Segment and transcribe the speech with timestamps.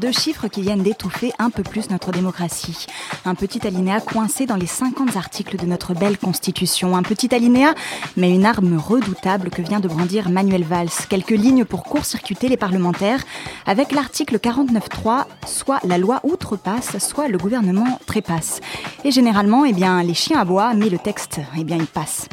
[0.00, 2.86] Deux chiffres qui viennent d'étouffer un peu plus notre démocratie.
[3.24, 6.96] Un petit alinéa coincé dans les 50 articles de notre belle Constitution.
[6.96, 7.74] Un petit alinéa,
[8.16, 10.90] mais une arme redoutable que vient de brandir Manuel Valls.
[11.08, 13.22] Quelques lignes pour court-circuiter les parlementaires
[13.64, 18.60] avec l'article 49.3, soit la loi outrepasse, soit le gouvernement trépasse.
[19.04, 22.28] Et généralement, eh bien, les chiens aboient, mais le texte, eh bien, il passe.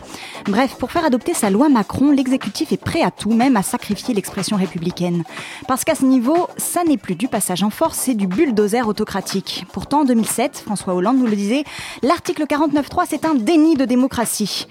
[0.46, 4.14] Bref, pour faire adopter sa loi Macron, l'exécutif est prêt à tout, même à sacrifier
[4.14, 5.24] l'expression républicaine.
[5.68, 9.66] Parce qu'à ce niveau, ça n'est plus du passage en force, c'est du bulldozer autocratique.
[9.72, 11.64] Pourtant, en 2007, François Hollande nous le disait,
[12.02, 14.66] l'article 49.3, c'est un déni de démocratie.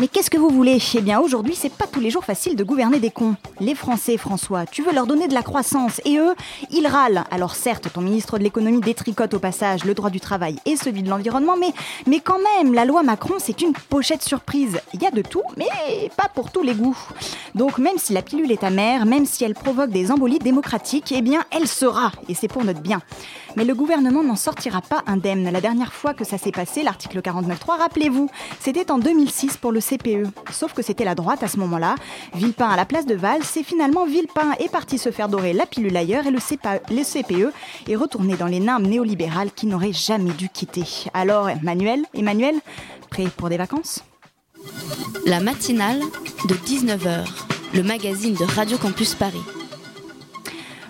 [0.00, 0.78] Mais qu'est-ce que vous voulez?
[0.94, 3.36] Eh bien, aujourd'hui, c'est pas tous les jours facile de gouverner des cons.
[3.60, 6.34] Les Français, François, tu veux leur donner de la croissance et eux,
[6.70, 7.24] ils râlent.
[7.30, 11.02] Alors certes, ton ministre de l'économie détricote au passage le droit du travail et celui
[11.02, 11.74] de l'environnement, mais,
[12.06, 14.80] mais quand même, la loi Macron, c'est une pochette surprise.
[14.94, 15.68] Il y a de tout, mais
[16.16, 16.96] pas pour tous les goûts.
[17.54, 21.20] Donc même si la pilule est amère, même si elle provoque des embolies démocratiques, eh
[21.20, 23.02] bien, elle sera, et c'est pour notre bien.
[23.56, 25.50] Mais le gouvernement n'en sortira pas indemne.
[25.50, 29.80] La dernière fois que ça s'est passé, l'article 49.3, rappelez-vous, c'était en 2006 pour le
[29.90, 30.28] CPE.
[30.52, 31.94] Sauf que c'était la droite à ce moment-là.
[32.34, 35.66] Villepin à la place de Valls, c'est finalement Villepin est parti se faire dorer la
[35.66, 37.52] pilule ailleurs et le, CPE, le CPE
[37.88, 40.84] est retourné dans les nimbes néolibérales qui n'auraient jamais dû quitter.
[41.14, 42.54] Alors, Manuel, Emmanuel,
[43.10, 44.04] prêt pour des vacances?
[45.26, 46.00] La matinale
[46.48, 47.26] de 19h,
[47.74, 49.42] le magazine de Radio Campus Paris.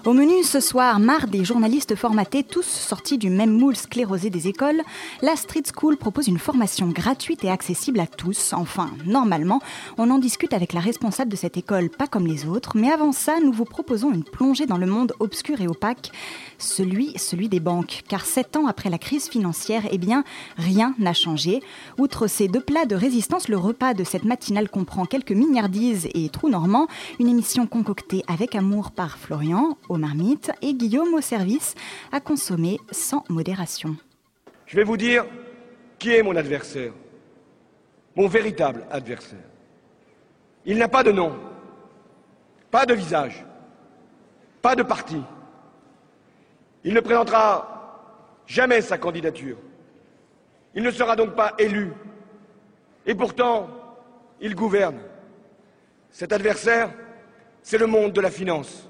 [0.06, 4.48] Au menu ce soir, marre des journalistes formatés, tous sortis du même moule sclérosé des
[4.48, 4.80] écoles,
[5.20, 8.54] la Street School propose une formation gratuite et accessible à tous.
[8.54, 9.60] Enfin, normalement,
[9.98, 13.12] on en discute avec la responsable de cette école, pas comme les autres, mais avant
[13.12, 16.12] ça, nous vous proposons une plongée dans le monde obscur et opaque,
[16.56, 18.02] celui, celui des banques.
[18.08, 20.24] Car sept ans après la crise financière, eh bien,
[20.56, 21.60] rien n'a changé.
[21.98, 26.30] Outre ces deux plats de résistance, le repas de cette matinale comprend quelques mignardises et
[26.30, 26.86] trous normands,
[27.18, 31.74] une émission concoctée avec amour par Florian, aux marmites, et Guillaume au service,
[32.12, 33.96] à consommer sans modération.
[34.66, 35.26] Je vais vous dire
[35.98, 36.92] qui est mon adversaire,
[38.14, 39.38] mon véritable adversaire.
[40.64, 41.36] Il n'a pas de nom,
[42.70, 43.44] pas de visage,
[44.62, 45.20] pas de parti.
[46.84, 49.56] Il ne présentera jamais sa candidature.
[50.74, 51.92] Il ne sera donc pas élu.
[53.06, 53.68] Et pourtant,
[54.40, 55.00] il gouverne.
[56.10, 56.90] Cet adversaire,
[57.62, 58.89] c'est le monde de la finance.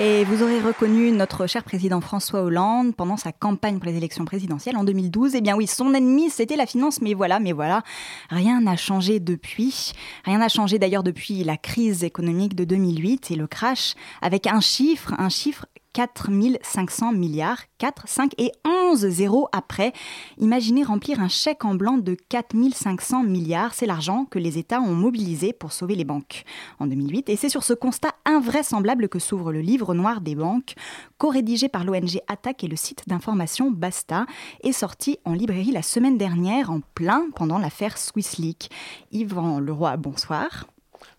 [0.00, 4.24] Et vous aurez reconnu notre cher président François Hollande pendant sa campagne pour les élections
[4.24, 5.34] présidentielles en 2012.
[5.34, 7.82] Eh bien oui, son ennemi, c'était la finance, mais voilà, mais voilà,
[8.30, 9.92] rien n'a changé depuis.
[10.24, 14.60] Rien n'a changé d'ailleurs depuis la crise économique de 2008 et le crash, avec un
[14.60, 15.66] chiffre, un chiffre
[15.98, 16.30] 4
[16.62, 19.92] 500 milliards, 4, 5 et 11 zéros après.
[20.38, 24.80] Imaginez remplir un chèque en blanc de 4 500 milliards, c'est l'argent que les États
[24.80, 26.44] ont mobilisé pour sauver les banques
[26.78, 27.30] en 2008.
[27.30, 30.74] Et c'est sur ce constat invraisemblable que s'ouvre le livre noir des banques,
[31.18, 34.26] co-rédigé par l'ONG Attaque et le site d'information Basta,
[34.62, 38.70] et sorti en librairie la semaine dernière en plein pendant l'affaire Swiss Leak.
[39.10, 40.68] Yvan Leroy, bonsoir.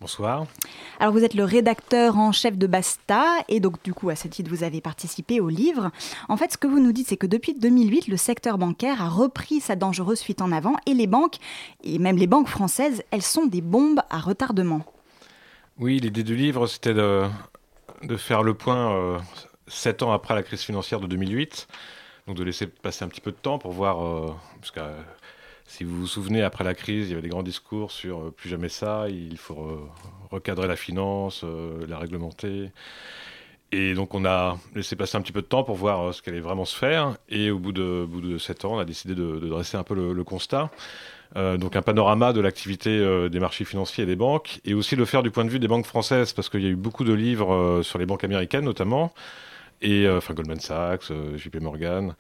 [0.01, 0.45] Bonsoir.
[0.99, 4.27] Alors vous êtes le rédacteur en chef de Basta et donc du coup à ce
[4.27, 5.91] titre vous avez participé au livre.
[6.27, 9.09] En fait ce que vous nous dites c'est que depuis 2008 le secteur bancaire a
[9.09, 11.37] repris sa dangereuse fuite en avant et les banques
[11.83, 14.85] et même les banques françaises elles sont des bombes à retardement.
[15.77, 17.25] Oui l'idée du livre c'était de,
[18.03, 19.19] de, faire le point euh,
[19.67, 21.67] sept ans après la crise financière de 2008.
[22.27, 24.33] Donc de laisser passer un petit peu de temps pour voir euh,
[24.73, 24.79] que
[25.69, 28.31] si vous vous souvenez, après la crise, il y avait des grands discours sur euh,
[28.35, 29.91] plus jamais ça, il faut re
[30.31, 32.71] recadrer la finance, euh, la réglementer.
[33.71, 36.23] Et donc on a laissé passer un petit peu de temps pour voir euh, ce
[36.23, 37.17] qu'allait vraiment se faire.
[37.29, 39.83] Et au bout de, au bout de 7 ans, on a décidé de, dresser un
[39.83, 40.71] peu le, constat.
[41.35, 45.21] Donc un panorama de l'activité des marchés financiers et des banques, et aussi le faire
[45.21, 47.81] du point de vue des banques françaises, parce qu'il y a eu beaucoup de livres
[47.83, 49.13] sur les banques américaines notamment,
[49.83, 52.15] et enfin Goldman Sachs, JP Morgan.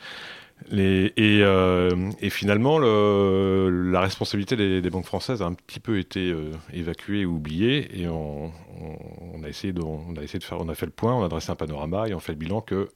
[0.69, 5.79] Les, et, euh, et, finalement, le, la responsabilité des, des, banques françaises a un petit
[5.79, 8.97] peu été euh, évacuée ou oubliée, et on, on,
[9.33, 11.23] on, a essayé de, on a essayé de faire, on a fait le point, on
[11.23, 12.89] a dressé un panorama et on fait le bilan que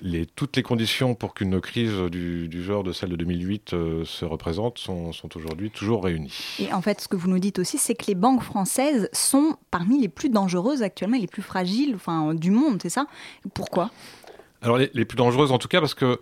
[0.00, 4.24] les, toutes les conditions pour qu'une crise du, genre de celle de 2008 euh, se
[4.24, 6.56] représente sont, sont aujourd'hui toujours réunies.
[6.58, 9.56] Et en fait, ce que vous nous dites aussi, c'est que les banques françaises sont
[9.70, 13.06] parmi les plus dangereuses actuellement, les plus fragiles enfin, du monde, c'est ça?
[13.54, 13.90] Pourquoi?
[14.62, 16.18] Alors les, plus dangereuses en tout cas parce que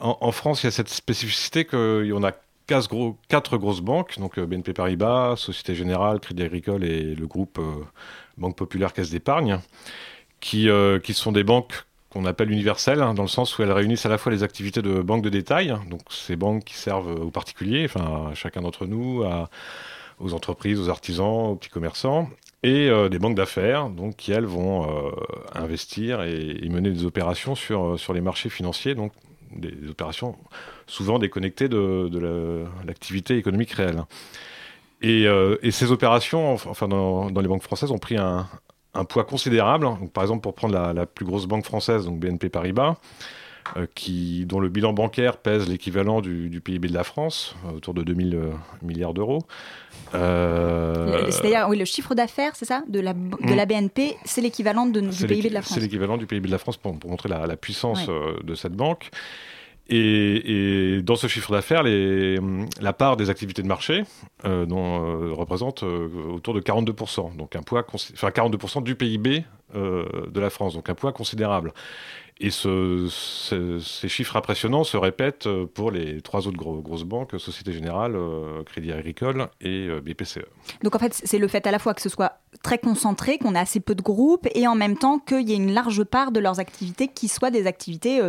[0.00, 2.32] en, France, il y a cette spécificité en a
[2.66, 7.26] quatre, gros, quatre grosses banques, donc euh, BNP Paribas, Société Générale, Crédit Agricole et le
[7.26, 7.84] groupe euh,
[8.36, 9.60] Banque Populaire Caisse d'Épargne,
[10.40, 10.68] qui,
[11.02, 14.08] qui sont des banques qu'on appelle universelles, hein, dans le sens où elles réunissent à
[14.08, 17.86] la fois les activités de banques de détail, donc ces banques qui servent aux particuliers,
[17.86, 19.24] enfin à chacun d'entre nous,
[20.20, 22.28] aux entreprises, aux artisans, aux petits commerçants,
[22.62, 25.10] et euh, des banques d'affaires, donc qui elles vont euh,
[25.54, 29.12] investir et, mener des opérations sur, euh, sur les marchés financiers, donc
[29.52, 30.36] des, opérations
[30.86, 34.02] souvent déconnectées de, l'activité économique réelle.
[35.00, 35.26] Et,
[35.70, 38.48] ces opérations, enfin dans, dans, les banques françaises, ont pris un,
[38.94, 39.88] un poids considérable.
[40.12, 42.94] par exemple, pour prendre la, plus grosse banque française, donc BNP Paribas, euh,
[43.94, 48.02] qui, dont le bilan bancaire pèse l'équivalent du, PIB de la France, euh, autour de
[48.02, 48.50] 2000 euh,
[48.82, 49.42] milliards d'euros.
[50.12, 55.00] C'est-à-dire, oui, le chiffre d'affaires, c'est ça, de la, de la BNP, c'est l'équivalent du
[55.26, 55.74] PIB de la France.
[55.74, 59.10] C'est l'équivalent du PIB de la France pour, montrer la, puissance de cette banque.
[59.90, 64.04] Et, dans ce chiffre d'affaires, la part des activités de marché
[64.44, 69.44] euh, dont, euh, représente euh, autour de 42%, donc un poids, enfin 42% du PIB
[69.74, 71.74] de la France, donc un poids considérable.
[72.40, 78.14] Et ces chiffres impressionnants se répètent euh, pour les trois autres grosses banques, Société Générale,
[78.14, 80.46] euh, Crédit Agricole et euh, BPCE.
[80.84, 83.56] Donc en fait, c'est le fait à la fois que ce soit très concentré, qu'on
[83.56, 86.30] ait assez peu de groupes, et en même temps qu'il y ait une large part
[86.30, 88.20] de leurs activités qui soient des activités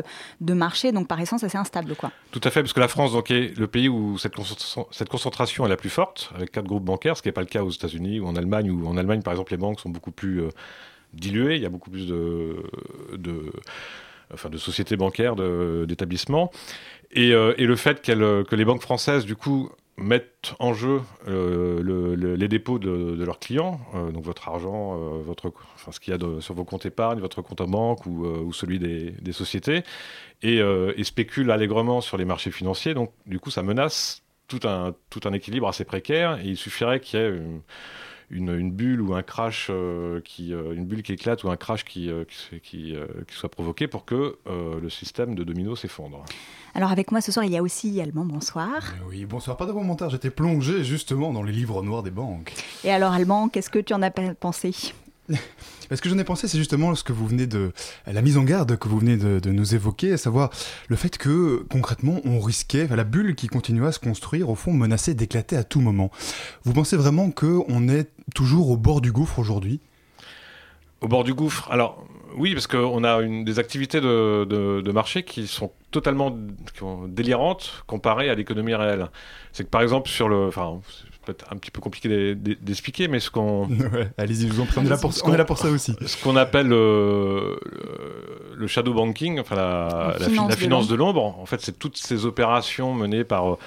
[0.42, 1.96] de marché, donc par essence assez instables.
[1.96, 2.12] Quoi.
[2.32, 5.10] Tout à fait, parce que la France donc, est le pays où cette concentration, cette
[5.10, 7.64] concentration est la plus forte, avec quatre groupes bancaires, ce qui n'est pas le cas
[7.64, 10.44] aux États-Unis ou en Allemagne, où en Allemagne, par exemple, les banques sont beaucoup plus
[11.14, 12.56] dilué, il y a beaucoup plus de,
[14.34, 16.52] enfin, de sociétés bancaires, d'établissements.
[17.12, 22.36] Et, euh, et, le fait que les banques françaises, du coup, mettent en jeu euh,
[22.38, 26.42] les dépôts de, leurs clients, euh, donc votre argent, votre, enfin, ce qu'il y a
[26.42, 29.84] sur vos comptes épargne, votre compte en banque ou, celui des, sociétés,
[30.44, 30.62] et,
[31.04, 32.94] spéculent allègrement sur les marchés financiers.
[32.94, 37.00] Donc, du coup, ça menace tout un, tout un équilibre assez précaire, et il suffirait
[37.00, 37.34] qu'il y ait
[38.32, 41.84] une, bulle ou un crash euh, qui, euh, une bulle qui éclate ou un crash
[41.84, 42.24] qui, euh,
[42.64, 42.96] qui,
[43.30, 46.26] soit provoqué pour que le système de domino s'effondre.
[46.76, 48.94] Alors avec moi ce soir, il y a aussi Allemand, bonsoir.
[49.08, 52.54] oui, bonsoir, pas de commentaire, j'étais plongé justement dans les livres noirs des banques.
[52.84, 54.94] Et alors Allemand, qu'est-ce que tu en as pensé?
[55.92, 57.72] Ce que j'en ai pensé, c'est justement ce que vous venez de
[58.06, 60.52] la mise en garde que vous venez de, nous évoquer, à savoir
[60.88, 64.72] le fait que concrètement on risquait, la bulle qui continuait à se construire, au fond
[64.72, 66.12] menaçait d'éclater à tout moment.
[66.64, 69.80] Vous pensez vraiment que on est toujours au bord du gouffre aujourd'hui?
[71.02, 71.72] Au bord du gouffre?
[71.72, 72.06] Alors
[72.38, 76.36] oui, parce qu'on a des activités de, marché qui sont totalement
[77.08, 79.08] délirantes comparées à l'économie réelle.
[79.52, 80.50] C'est que par exemple sur le,
[81.52, 83.70] un petit peu compliqué d'expliquer, mais ce qu'on.
[84.18, 85.96] allez-y, vous en on, est là pour, on est là pour ça aussi.
[86.06, 87.58] Ce qu'on appelle le,
[88.68, 90.16] shadow banking, enfin la,
[90.58, 93.58] finance, de l'ombre, en fait, c'est toutes ces opérations menées par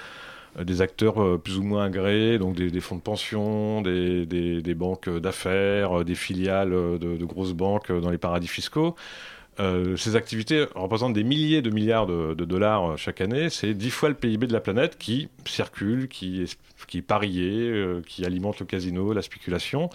[0.58, 5.08] euh, des acteurs euh, plus ou moins agréés, donc des, fonds de pension, des, banques
[5.08, 8.94] d'affaires, euh, des filiales de, grosses banques dans les paradis fiscaux.
[9.58, 13.50] Ces activités représentent des milliers de milliards de, dollars chaque année.
[13.50, 16.46] C'est dix fois le PIB de la planète qui circule, qui
[16.86, 19.90] qui est parier, euh, qui alimente le casino, la spéculation.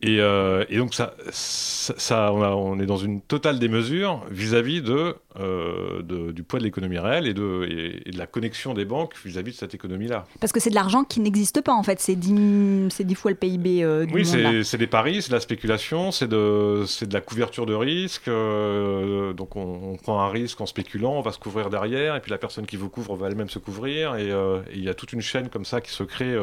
[0.00, 6.02] Et, euh, et, donc ça, ça, on, est dans une totale démesure vis-à-vis de, euh,
[6.02, 7.66] de, du poids de l'économie réelle et de,
[8.06, 10.26] et, de la connexion des banques vis-à-vis de cette économie-là.
[10.40, 13.36] Parce que c'est de l'argent qui n'existe pas en fait, c'est 10, dix fois le
[13.36, 14.54] PIB euh, du oui, monde.
[14.54, 18.28] Oui, c'est des paris, c'est de la spéculation, c'est de, de la couverture de risque.
[18.28, 22.20] Euh, donc on, on, prend un risque en spéculant, on va se couvrir derrière, et
[22.20, 24.30] puis la personne qui vous couvre va elle-même se couvrir, et
[24.74, 26.36] il y a toute une chaîne comme ça qui se crée.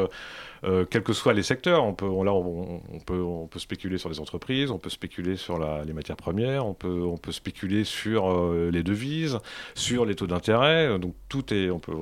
[0.66, 1.84] Euh, quels que soient les secteurs.
[1.84, 5.58] On peut, là, on, peut, on peut spéculer sur les entreprises, on peut spéculer sur
[5.60, 9.40] les matières premières, on peut, on peut spéculer sur euh, les devises,
[9.76, 10.98] sur les taux d'intérêt.
[11.00, 11.94] Donc tout est, on peut,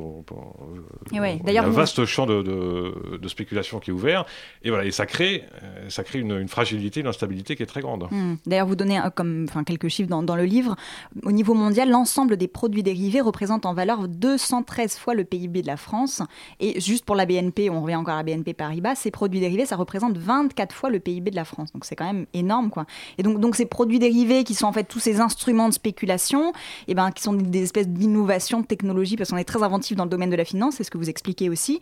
[1.12, 1.18] il
[1.54, 4.26] y a un vaste champ de, de, spéculation qui est ouvert.
[4.64, 7.82] Et voilà, et ça crée, euh, ça crée une, fragilité, une instabilité qui est très
[7.82, 8.08] grande.
[8.10, 8.36] Hmm.
[8.46, 10.76] D'ailleurs, vous donnez comme, enfin, quelques chiffres dans, dans le livre.
[11.24, 15.68] Au niveau mondial, l'ensemble des produits dérivés représente en valeur 213 fois le PIB de
[15.68, 16.22] la France.
[16.60, 19.66] Et juste pour la BNP, on revient encore à la BNP Paribas, ces produits dérivés,
[19.66, 21.72] ça représente 24 fois le PIB de la France.
[21.74, 22.86] Donc c'est quand même énorme, quoi.
[23.18, 26.54] Et donc, donc ces produits dérivés qui sont en fait tous ces instruments de spéculation,
[26.88, 29.98] et eh ben, qui sont des, espèces d'innovations, de technologies, parce qu'on est très inventif
[29.98, 31.80] dans le domaine de la finance, c'est ce que vous expliquez aussi.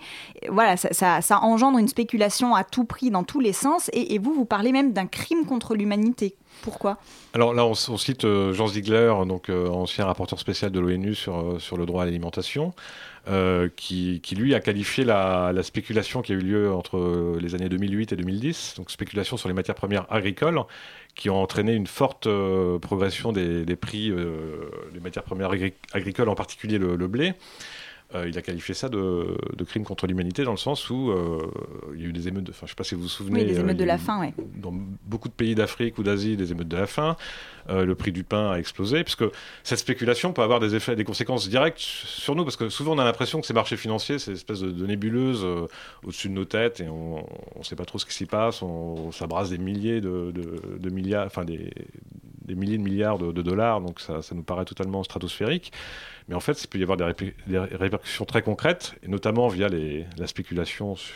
[0.50, 3.90] voilà, ça, engendre une spéculation à tout prix dans tous les sens.
[3.94, 6.36] Et, vous, vous parlez même d'un crime contre l'humanité.
[6.62, 6.98] Pourquoi?
[7.34, 11.14] Alors là, on, on cite euh, Jean Ziegler, donc euh, ancien rapporteur spécial de l'ONU
[11.14, 12.74] sur, euh, sur le droit à l'alimentation,
[13.28, 17.56] euh, qui, qui, lui a qualifié la, la, spéculation qui a eu lieu entre les
[17.56, 20.60] années 2008 et 2010, donc spéculation sur les matières premières agricoles,
[21.16, 25.74] qui ont entraîné une forte euh, progression des, des prix euh, des matières premières agri
[25.94, 27.34] agricoles, en particulier le, le blé.
[28.14, 31.40] Euh, il a qualifié ça de, de crime contre l'humanité dans le sens où euh,
[31.96, 33.08] il y a eu des émeutes, de, enfin, je ne sais pas si vous vous
[33.08, 33.42] souvenez.
[33.42, 34.44] Oui, des émeutes de la faim, oui.
[34.56, 34.72] Dans
[35.06, 37.18] beaucoup de pays d'Afrique ou d'Asie, des émeutes de la faim.
[37.68, 39.24] Euh, le prix du pain a explosé, puisque
[39.64, 43.00] cette spéculation peut avoir des effets, des conséquences directes sur nous, parce que souvent on
[43.00, 45.66] a l'impression que ces marchés financiers, c'est une espèce de, de nébuleuse euh,
[46.04, 47.26] au-dessus de nos têtes, et on
[47.58, 50.78] ne sait pas trop ce qui s'y passe, on, ça brasse des milliers de, de,
[50.78, 51.72] de milliards, enfin des,
[52.46, 55.72] des, milliers de milliards de, dollars, donc ça, ça, nous paraît totalement stratosphérique.
[56.28, 57.06] Mais en fait, il peut y avoir des,
[57.48, 61.14] répercussions très concrètes, et notamment via les, la spéculation sur,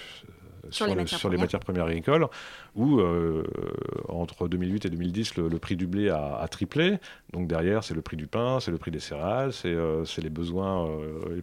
[0.69, 2.27] sur, les, le, matières sur les, matières premières agricoles,
[2.75, 3.43] où euh,
[4.07, 6.97] entre 2008 et 2010, le, le prix du blé a, a, triplé.
[7.33, 10.29] Donc derrière, c'est le prix du pain, c'est le prix des céréales, c'est euh, les
[10.29, 11.41] besoins euh,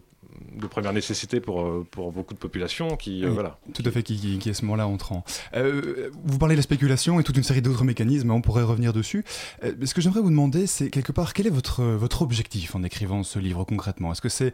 [0.55, 3.59] de première nécessité pour, euh, pour beaucoup de populations qui, oui, voilà.
[3.73, 5.23] Tout à fait, qui, qui, qui à ce moment-là entrant.
[5.53, 9.23] vous parlez de la spéculation et toute une série d'autres mécanismes, on pourrait revenir dessus.
[9.61, 13.23] ce que j'aimerais vous demander, c'est quelque part, quel est votre, votre objectif en écrivant
[13.23, 14.11] ce livre concrètement?
[14.11, 14.53] Est-ce que c'est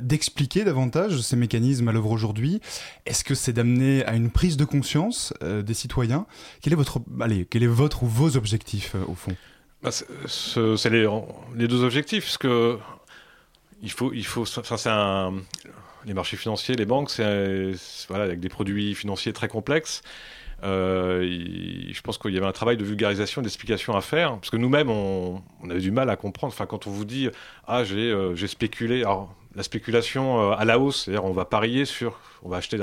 [0.00, 2.60] d'expliquer davantage ces mécanismes à l'œuvre aujourd'hui?
[3.06, 6.26] Est-ce que c'est d'amener à une prise de conscience des citoyens?
[6.62, 9.36] Quel est votre, allez, quel est votre ou vos objectifs au fond?
[9.82, 11.08] Bah, C'est les,
[11.54, 12.78] les, deux objectifs, parce que
[13.86, 14.90] il faut, il faut, enfin c'est
[16.06, 17.72] les marchés financiers, les banques, c'est
[18.08, 20.02] voilà avec des produits financiers très complexes.
[20.64, 21.22] Euh,
[21.92, 24.90] je pense qu'il y avait un travail de vulgarisation, d'explication à faire, parce que nous-mêmes,
[24.90, 26.52] on, on, avait du mal à comprendre.
[26.52, 27.28] Enfin, quand on vous dit,
[27.66, 31.84] ah, j'ai euh, spéculé, alors la spéculation euh, à la hausse, c'est-à-dire on va parier
[31.84, 32.78] sur, on va acheter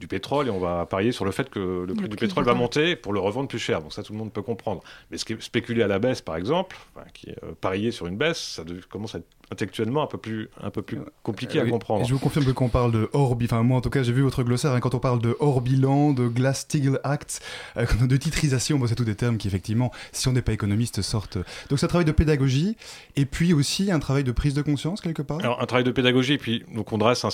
[0.00, 2.44] du pétrole et on va parier sur le fait que le, le prix du pétrole
[2.44, 3.80] va monter pour le revendre plus cher.
[3.80, 4.82] Donc ça, tout le monde peut comprendre.
[5.10, 7.90] Mais ce qui est spéculer à la baisse, par exemple, enfin, qui est euh, parier
[7.90, 11.58] sur une baisse, ça commence à être intellectuellement un peu plus, un peu plus compliqué
[11.58, 12.02] euh, à comprendre.
[12.02, 13.90] Et je vous confirme que quand on parle de hors bilan, enfin moi en tout
[13.90, 17.40] cas j'ai vu votre glossaire, hein, quand on parle de hors bilan, de Glass-Steagall Act,
[17.76, 21.02] euh, de titrisation, bon, c'est tous des termes qui effectivement, si on n'est pas économiste,
[21.02, 21.38] sortent.
[21.68, 22.76] Donc c'est un travail de pédagogie
[23.16, 25.92] et puis aussi un travail de prise de conscience quelque part Alors un travail de
[25.92, 27.30] pédagogie, puis donc on dresse un,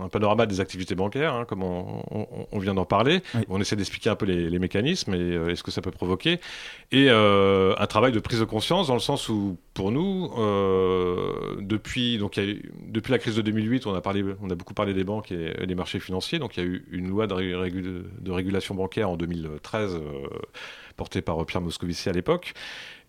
[0.00, 3.22] un panorama des activités bancaires, hein, comme on, on, on vient d'en parler.
[3.34, 3.42] Oui.
[3.48, 6.40] On essaie d'expliquer un peu les, les mécanismes et euh, ce que ça peut provoquer.
[6.92, 11.56] Et euh, un travail de prise de conscience dans le sens où, pour nous, euh,
[11.60, 14.54] depuis, donc, y a eu, depuis la crise de 2008, on a, parlé, on a
[14.54, 16.38] beaucoup parlé des banques et, et des marchés financiers.
[16.38, 20.00] Donc il y a eu une loi de, régul de régulation bancaire en 2013
[20.96, 22.52] portée par Pierre Moscovici à l'époque.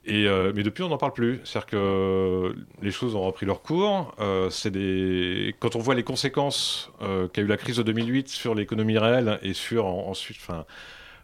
[0.03, 1.39] Et euh, mais depuis, on n'en parle plus.
[1.43, 4.15] C'est-à-dire que les choses ont repris leur cours.
[4.19, 5.55] Euh, des...
[5.59, 9.39] Quand on voit les conséquences euh, qu'a eu la crise de 2008 sur l'économie réelle
[9.43, 10.65] et sur en, ensuite, enfin,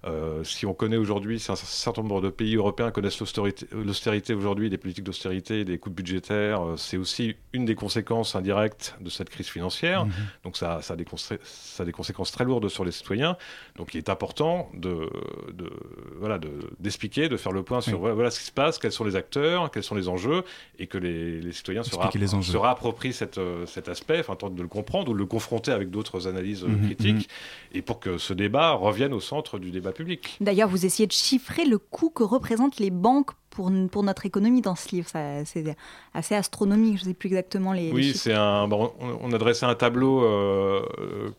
[0.07, 4.69] euh, si on connaît aujourd'hui, si un certain nombre de pays européens connaissent l'austérité aujourd'hui,
[4.69, 9.29] des politiques d'austérité, des coûts budgétaires, euh, c'est aussi une des conséquences indirectes de cette
[9.29, 10.05] crise financière.
[10.05, 10.11] Mmh.
[10.43, 13.37] Donc ça, ça, a des ça, a des conséquences très lourdes sur les citoyens.
[13.75, 15.09] Donc il est important de,
[15.53, 15.69] de
[16.17, 16.39] voilà,
[16.79, 18.11] d'expliquer, de, de, faire le point sur oui.
[18.13, 20.43] voilà ce qui se passe, quels sont les acteurs, quels sont les enjeux,
[20.79, 24.55] et que les, les citoyens se, les se réapproprient cette, euh, cet aspect, enfin tentent
[24.55, 27.77] de le comprendre ou de le confronter avec d'autres analyses mmh, critiques, mmh.
[27.77, 30.37] et pour que ce débat revienne au centre du débat public.
[30.39, 34.61] D'ailleurs, vous essayez de chiffrer le coût que représentent les banques pour, pour notre économie
[34.61, 35.09] dans ce livre.
[35.09, 35.75] C'est
[36.13, 37.91] assez astronomique, je ne sais plus exactement les.
[37.91, 38.67] Oui, c'est un.
[38.67, 40.81] Bon, on a dressé un tableau euh,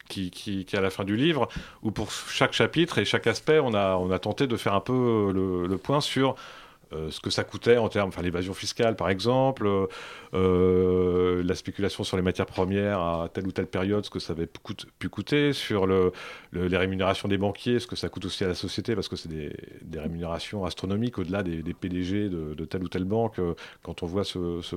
[0.09, 1.49] qui, qui, qui, est à la fin du livre,
[1.83, 4.81] où pour chaque chapitre et chaque aspect, on a, on a tenté de faire un
[4.81, 6.35] peu le, le point sur
[6.92, 9.68] euh, ce que ça coûtait en termes, enfin l'évasion fiscale par exemple,
[10.35, 14.33] euh, la spéculation sur les matières premières à telle ou telle période, ce que ça
[14.33, 14.49] avait
[14.99, 16.12] pu coûter, sur le,
[16.50, 19.16] le, les rémunérations des banquiers, ce que ça coûte aussi à la société, parce que
[19.16, 19.52] c'est des,
[19.99, 23.40] rémunérations astronomiques au-delà des, PDG de, telle ou telle banque.
[23.83, 24.76] Quand on voit ce,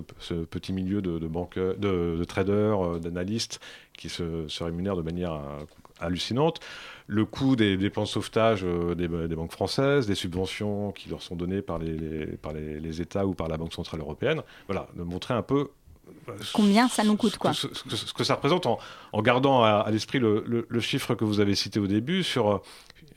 [0.49, 3.59] petit milieu de, banque, de, de traders, euh, d'analystes
[3.93, 5.39] qui se rémunèrent de manière
[6.01, 6.59] hallucinante
[7.07, 11.21] le coût des dépenses de sauvetage euh, des, des, banques françaises, des subventions qui leur
[11.21, 14.41] sont données par les, les par les, les, États ou par la Banque Centrale Européenne.
[14.67, 15.71] Voilà, de montrer un peu
[16.53, 18.79] Combien ça nous coûte quoi ce, ce, ce que ça représente en,
[19.11, 22.23] en gardant à, à l'esprit le, le, le, chiffre que vous avez cité au début
[22.23, 22.61] sur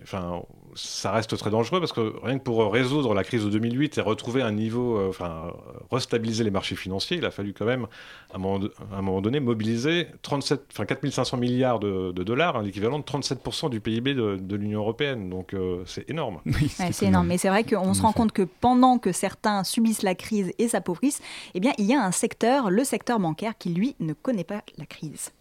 [0.03, 0.43] enfin,
[0.75, 4.01] ça reste très dangereux parce que rien que pour résoudre la crise de 2008 et
[4.01, 5.53] retrouver un niveau, euh, enfin,
[5.91, 7.87] restabiliser les marchés financiers, il a fallu quand même,
[8.33, 12.57] à un moment, à un moment donné, mobiliser 37, enfin, 4500 milliards de, de dollars,
[12.57, 15.31] hein, l'équivalent de 37% du PIB de, de l'Union européenne.
[15.31, 16.41] Donc, euh, c'est énorme.
[16.47, 17.27] Oui, ouais, c'est énorme.
[17.27, 20.69] Mais c'est vrai qu'on se rend compte que pendant que certains subissent la crise et
[20.69, 21.21] s'appauvrissent,
[21.55, 24.63] eh bien, il y a un secteur, le secteur bancaire, qui, lui, ne connaît pas
[24.79, 25.33] la crise.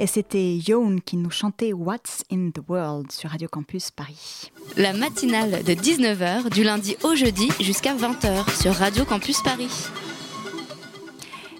[0.00, 4.52] Et c'était Yoon qui nous chantait What's in the World sur Radio Campus Paris.
[4.76, 9.88] La matinale de 19h du lundi au jeudi jusqu'à 20h sur Radio Campus Paris.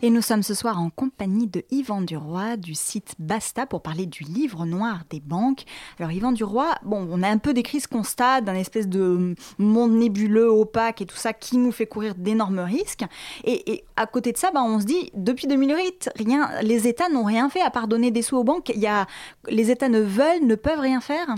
[0.00, 4.06] Et nous sommes ce soir en compagnie de Yvan Duroy du site Basta pour parler
[4.06, 5.64] du livre noir des banques.
[5.98, 9.90] Alors Yvan Duroy, bon, on a un peu décrit ce constat d'un espèce de monde
[9.90, 13.04] nébuleux, opaque et tout ça qui nous fait courir d'énormes risques.
[13.42, 17.24] Et, à côté de ça, bah, on se dit, depuis 2008, rien, les États n'ont
[17.24, 18.68] rien fait à part donner des sous aux banques.
[18.68, 19.08] Il y a,
[19.48, 21.34] les États ne veulent, ne peuvent rien faire.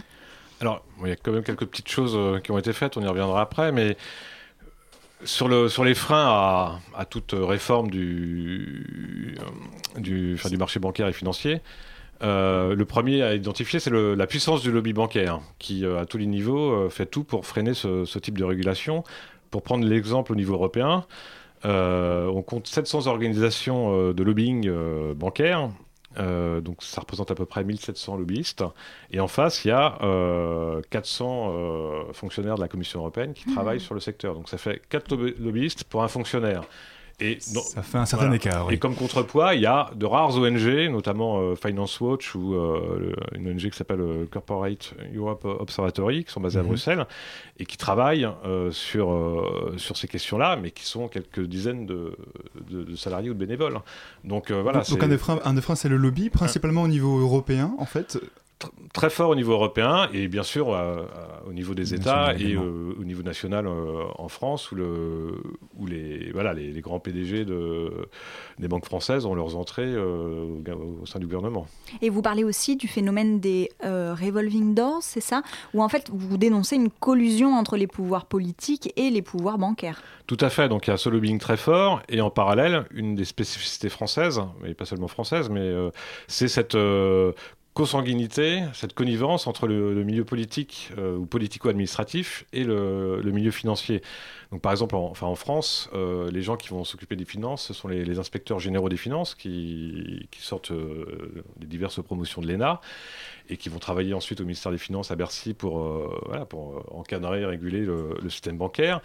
[0.61, 3.03] Alors, il y a quand même quelques petites choses euh, qui ont été faites, on
[3.03, 3.97] y reviendra après, mais
[5.25, 8.87] sur, le, sur les freins à, toute réforme du,
[10.59, 11.61] marché bancaire et financier,
[12.23, 16.19] euh, le premier à identifier, c'est la puissance du lobby bancaire, qui, euh, à tous
[16.19, 19.05] les niveaux, euh, fait tout pour freiner ce, ce, type de régulation.
[19.51, 21.07] Pour prendre l'exemple au niveau européen,
[21.65, 24.71] on compte 700 organisations de lobbying
[25.15, 25.71] bancaire
[26.19, 28.65] euh, donc ça représente à peu près 1700 lobbyistes.
[29.11, 33.49] Et en face, il y a euh, 400 euh, fonctionnaires de la Commission européenne qui
[33.49, 33.55] mmh.
[33.55, 34.35] travaillent sur le secteur.
[34.35, 36.63] Donc ça fait 4 lobbyistes pour un fonctionnaire.
[37.21, 38.71] Et ça fait un certain écart.
[38.71, 43.13] Et comme contrepoids, il y a de rares ONG, notamment euh, Finance Watch ou euh,
[43.35, 46.69] une ONG qui s'appelle euh, Corporate Europe Observatory, qui sont basées à mhm.
[46.69, 47.07] Bruxelles
[47.59, 48.27] et qui travaillent
[48.71, 52.17] sur, sur ces questions-là, mais qui sont quelques dizaines de,
[52.71, 53.79] de, salariés ou de bénévoles.
[54.25, 54.81] Donc voilà.
[54.89, 57.85] Donc, un des freins, un des freins c'est le lobby, principalement au niveau européen, en
[57.85, 58.19] fait
[58.93, 60.77] très fort au niveau européen et bien sûr
[61.47, 65.43] au niveau des États et euh, au niveau national euh, en France où, le,
[65.77, 68.09] où les, voilà, les, grands PDG de,
[68.59, 70.45] des banques françaises ont leurs entrées euh,
[71.03, 71.67] au, sein du gouvernement.
[72.03, 75.43] Et vous parlez aussi du phénomène des revolving doors, c'est ça?
[75.75, 80.03] Où en fait vous dénoncez une collusion entre les pouvoirs politiques et les pouvoirs bancaires?
[80.27, 83.15] Tout à fait, donc il y a ce lobbying très fort et en parallèle, une
[83.17, 85.73] des spécificités françaises, mais pas seulement françaises, mais
[86.29, 86.77] c'est cette
[87.75, 94.03] consanguinité, cette connivence entre le, milieu politique euh, ou politico-administratif et le, milieu financier.
[94.51, 97.67] Donc, par exemple, en, enfin, en France, euh, les gens qui vont s'occuper des finances,
[97.67, 102.81] ce sont les, inspecteurs généraux des finances qui, sortent euh, des diverses promotions de l'ENA
[103.49, 105.77] et qui vont travailler ensuite au ministère des Finances à Bercy pour,
[106.91, 109.01] encadrer et réguler le système bancaire.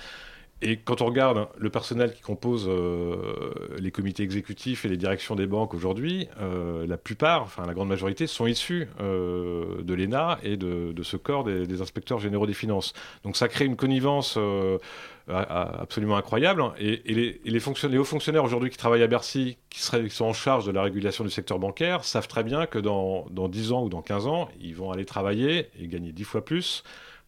[0.62, 5.36] Et quand on regarde le personnel qui compose euh, les comités exécutifs et les directions
[5.36, 10.39] des banques aujourd'hui, euh, la plupart, enfin la grande majorité, sont issus euh, de l'ENA
[10.44, 12.94] et de, ce corps des, inspecteurs généraux des finances.
[13.24, 14.39] Donc ça crée une connivence
[15.28, 16.63] absolument incroyable.
[16.80, 17.02] Et,
[17.44, 21.26] les, hauts fonctionnaires aujourd'hui qui travaillent à Bercy, qui, sont en charge de la régulation
[21.26, 24.48] du secteur bancaire, savent très bien que dans, dans 10 ans ou dans 15 ans,
[24.62, 26.84] ils vont aller travailler et gagner 10 fois plus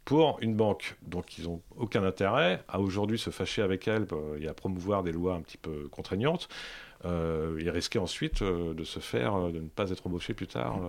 [0.08, 0.96] pour une banque.
[1.06, 5.04] Donc ils n'ont aucun intérêt à aujourd'hui se fâcher avec elle euh, et à promouvoir
[5.04, 6.48] des lois un petit peu contraignantes
[7.04, 10.80] euh, et risquer ensuite euh, de se faire, de ne pas être embauché plus tard.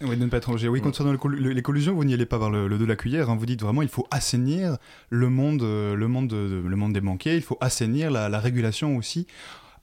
[0.00, 0.66] Oui, de ne pas être embauché.
[0.66, 3.30] Oui, concernant les collusions, vous n'y allez pas par le, dos de la cuillère.
[3.30, 3.36] Hein.
[3.36, 4.76] Vous dites vraiment il faut assainir
[5.08, 9.28] le monde, le monde, le monde des banquiers, il faut assainir la régulation aussi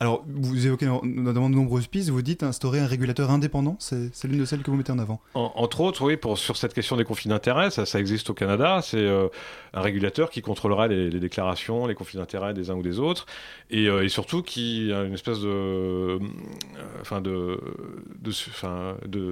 [0.02, 4.40] alors, vous évoquez notamment de nombreuses pistes, vous dites instaurer un régulateur indépendant, c'est l'une
[4.40, 5.20] de celles que vous mettez en avant.
[5.34, 9.28] Entre autres, oui, sur cette question des conflits d'intérêts, ça, existe au Canada, c'est euh,
[9.74, 13.26] un régulateur qui contrôlera les, déclarations, les conflits d'intérêts des uns ou des autres,
[13.72, 16.20] et, euh, surtout qui a une espèce de, euh,
[17.02, 17.60] enfin de,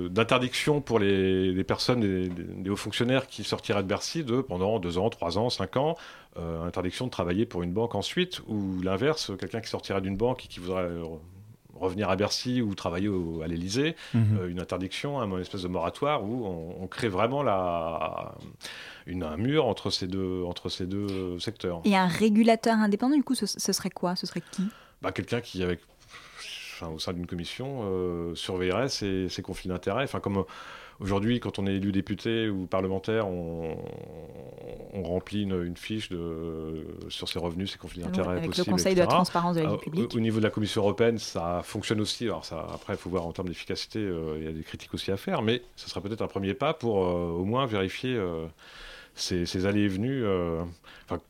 [0.10, 5.10] d'interdiction pour les, personnes, des, hauts fonctionnaires qui sortiraient de Bercy de pendant deux ans,
[5.10, 5.96] trois ans, cinq ans,
[6.66, 10.48] interdiction de travailler pour une banque ensuite, ou l'inverse, quelqu'un qui sortirait d'une banque et
[10.48, 11.04] qui voudrait euh,
[11.74, 13.10] revenir à Bercy ou travailler
[13.44, 14.38] à l'Elysée, mhm.
[14.40, 18.36] euh, une interdiction, une espèce de moratoire où on, crée vraiment la,
[19.06, 21.82] une, un mur entre ces deux, entre ces deux secteurs.
[21.86, 24.16] Et un régulateur indépendant, du coup, ce, serait quoi?
[24.16, 24.68] Ce serait qui?
[25.02, 25.82] Bah, Quelqu'un qui, avec,
[26.82, 30.04] au sein d'une commission, surveillerait ces, ces conflits d'intérêts.
[30.04, 30.46] Enfin, comme
[31.00, 33.78] Aujourd'hui, quand on est élu député ou parlementaire, on,
[35.04, 39.08] remplit une, fiche de, sur ses revenus, ses conflits d'intérêts Avec le Conseil de la
[39.08, 40.14] transparence de la vie publique.
[40.16, 42.26] Au, niveau de la Commission européenne, ça fonctionne aussi.
[42.26, 44.94] Alors ça, après, il faut voir en termes d'efficacité, euh, il y a des critiques
[44.94, 48.16] aussi à faire, mais ce sera peut-être un premier pas pour euh, au moins vérifier
[48.16, 48.48] euh,
[49.14, 50.26] ces, allées et venues.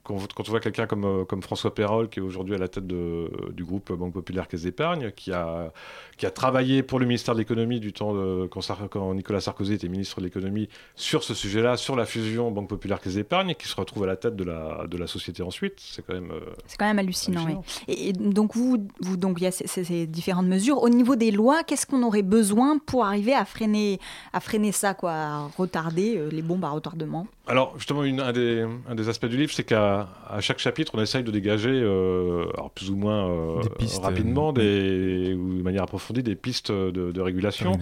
[0.03, 3.29] Quand, on voit quelqu'un comme, comme François Perrol, qui est aujourd'hui à la tête de,
[3.51, 5.71] du groupe Banque Populaire Caisse d'Épargne, qui a
[6.17, 9.87] qui a travaillé pour le ministère de l'économie du temps de, quand, Nicolas Sarkozy était
[9.87, 13.75] ministre de l'économie sur ce sujet-là, sur la fusion Banque Populaire Caisse d'Épargne, qui se
[13.75, 15.75] retrouve à la tête de la, de la société ensuite.
[15.77, 16.31] C'est quand même.
[16.31, 17.45] Euh, c'est quand même hallucinant.
[17.45, 17.55] Oui.
[17.87, 20.81] Et, donc vous, vous donc il y a ces, différentes mesures.
[20.81, 23.99] Au niveau des lois, qu'est-ce qu'on aurait besoin pour arriver à freiner,
[24.33, 27.27] à freiner ça, quoi, à retarder euh, les bombes à retardement?
[27.45, 30.93] Alors justement, une, un, des, un, des, aspects du livre, c'est qu'à à chaque chapitre,
[30.95, 33.61] on essaye de dégager, euh, alors plus ou moins euh,
[34.01, 37.73] rapidement, des, ou de manière approfondie, des pistes de, de régulation.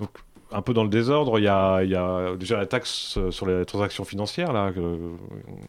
[0.00, 0.10] Donc,
[0.50, 3.46] un peu dans le désordre, il y a, il y a déjà la taxe sur
[3.46, 4.72] les transactions financières, là,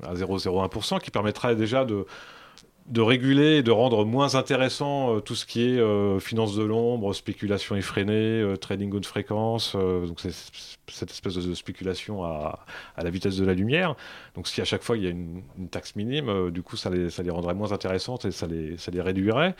[0.03, 2.05] à 0,01%, qui permettrait déjà de
[2.87, 6.63] de réguler et de rendre moins intéressant euh, tout ce qui est euh, finance de
[6.63, 12.65] l'ombre, spéculation effrénée, euh, trading haute fréquence, donc cette espèce de, spéculation à,
[12.97, 13.95] la vitesse de la lumière.
[14.35, 16.89] Donc si à chaque fois il y a une, une taxe minime, du coup ça
[16.89, 19.55] les, ça les rendrait moins intéressantes et ça les, ça les réduirait.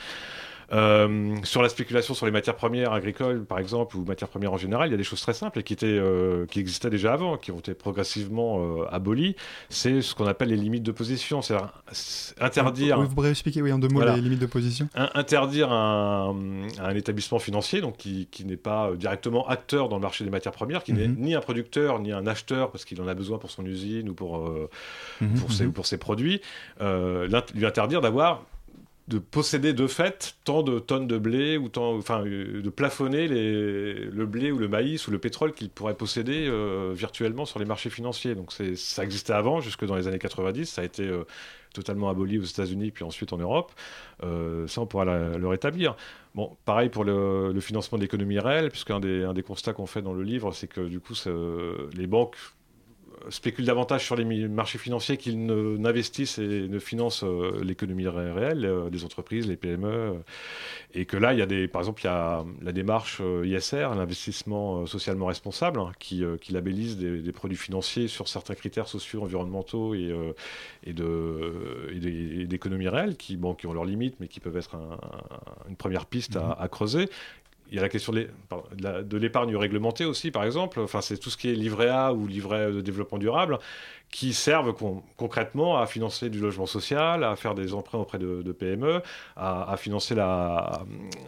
[0.72, 4.58] Euh, sur la spéculation sur les matières premières agricoles, par exemple, ou matières premières en
[4.58, 7.14] général, il y a des choses très simples et qui, étaient, euh, qui existaient déjà
[7.14, 9.36] avant, qui ont été progressivement euh, abolies.
[9.70, 11.42] C'est ce qu'on appelle les limites de position.
[11.42, 11.56] C'est
[12.40, 13.02] interdire.
[13.02, 16.36] Vous pourriez expliquer, oui, en deux mots, les limites de position Interdire un,
[16.80, 20.54] un, établissement financier, donc qui, qui n'est pas directement acteur dans le marché des matières
[20.54, 21.18] premières, qui n'est mhm.
[21.20, 24.14] ni un producteur ni un acheteur parce qu'il en a besoin pour son usine ou
[24.14, 24.40] pour,
[25.22, 25.74] mhm, pour, ses, mhm.
[25.74, 26.42] pour ses produits,
[26.80, 28.44] lui interdire d'avoir
[29.10, 33.28] de posséder de fait tant de tonnes de blé ou tant, enfin, euh, de plafonner
[33.28, 37.66] le blé ou le maïs ou le pétrole qu'il pourrait posséder euh, virtuellement sur les
[37.66, 38.34] marchés financiers.
[38.34, 41.26] Donc ça existait avant, jusque dans les années 90, ça a été euh,
[41.74, 43.74] totalement aboli aux États-Unis puis ensuite en Europe.
[44.22, 45.96] ça, on pourra le rétablir.
[46.34, 49.86] Bon, pareil pour le, le financement de l'économie réelle, puisqu'un des, un des constats qu'on
[49.86, 51.14] fait dans le livre, c'est que du coup,
[51.94, 52.38] les banques
[53.30, 58.90] spéculent davantage sur les marchés financiers qu'ils n'investissent et ne financent euh, l'économie réelle, euh,
[58.92, 59.88] les entreprises, les PME.
[59.88, 60.14] Euh,
[60.94, 63.90] et que là, il y a des, par exemple, il y a la démarche ISR,
[63.96, 69.96] l'investissement socialement responsable, hein, qui, qui, labellise des, produits financiers sur certains critères sociaux, environnementaux
[69.96, 70.14] et,
[70.84, 74.78] et d'économie réelle, qui, bon, qui ont leurs limites, mais qui peuvent être
[75.68, 77.10] une première piste à, à creuser
[77.74, 80.80] il y a la question de l'épargne réglementée aussi, par exemple.
[80.80, 83.58] Enfin, c'est tout ce qui est livret A ou livret de développement durable
[84.14, 84.76] qui servent
[85.18, 89.02] concrètement à financer du logement social, à faire des emprunts auprès de, PME,
[89.36, 90.84] à, financer la,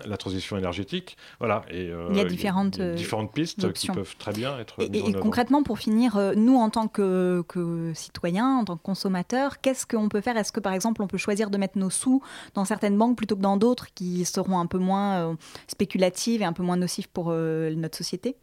[0.05, 1.17] la, transition énergétique.
[1.39, 1.63] Voilà.
[1.71, 5.09] Et, euh, il y a différentes, euh, différentes pistes qui peuvent très bien être et,
[5.09, 9.61] et concrètement, pour finir, euh, nous, en tant que, que citoyens, en tant que consommateurs,
[9.61, 10.37] qu'est-ce qu'on peut faire?
[10.37, 12.21] Est-ce que, par exemple, on peut choisir de mettre nos sous
[12.53, 15.35] dans certaines banques plutôt que dans d'autres qui seront un peu moins
[15.67, 18.35] spéculatives et un peu moins nocives pour notre société?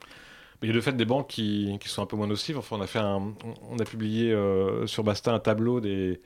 [0.63, 2.57] Il y a le fait des banques qui, qui, sont un peu moins nocives.
[2.57, 3.35] Enfin, on a, fait un,
[3.71, 6.21] on a publié euh, sur Basta un tableau des,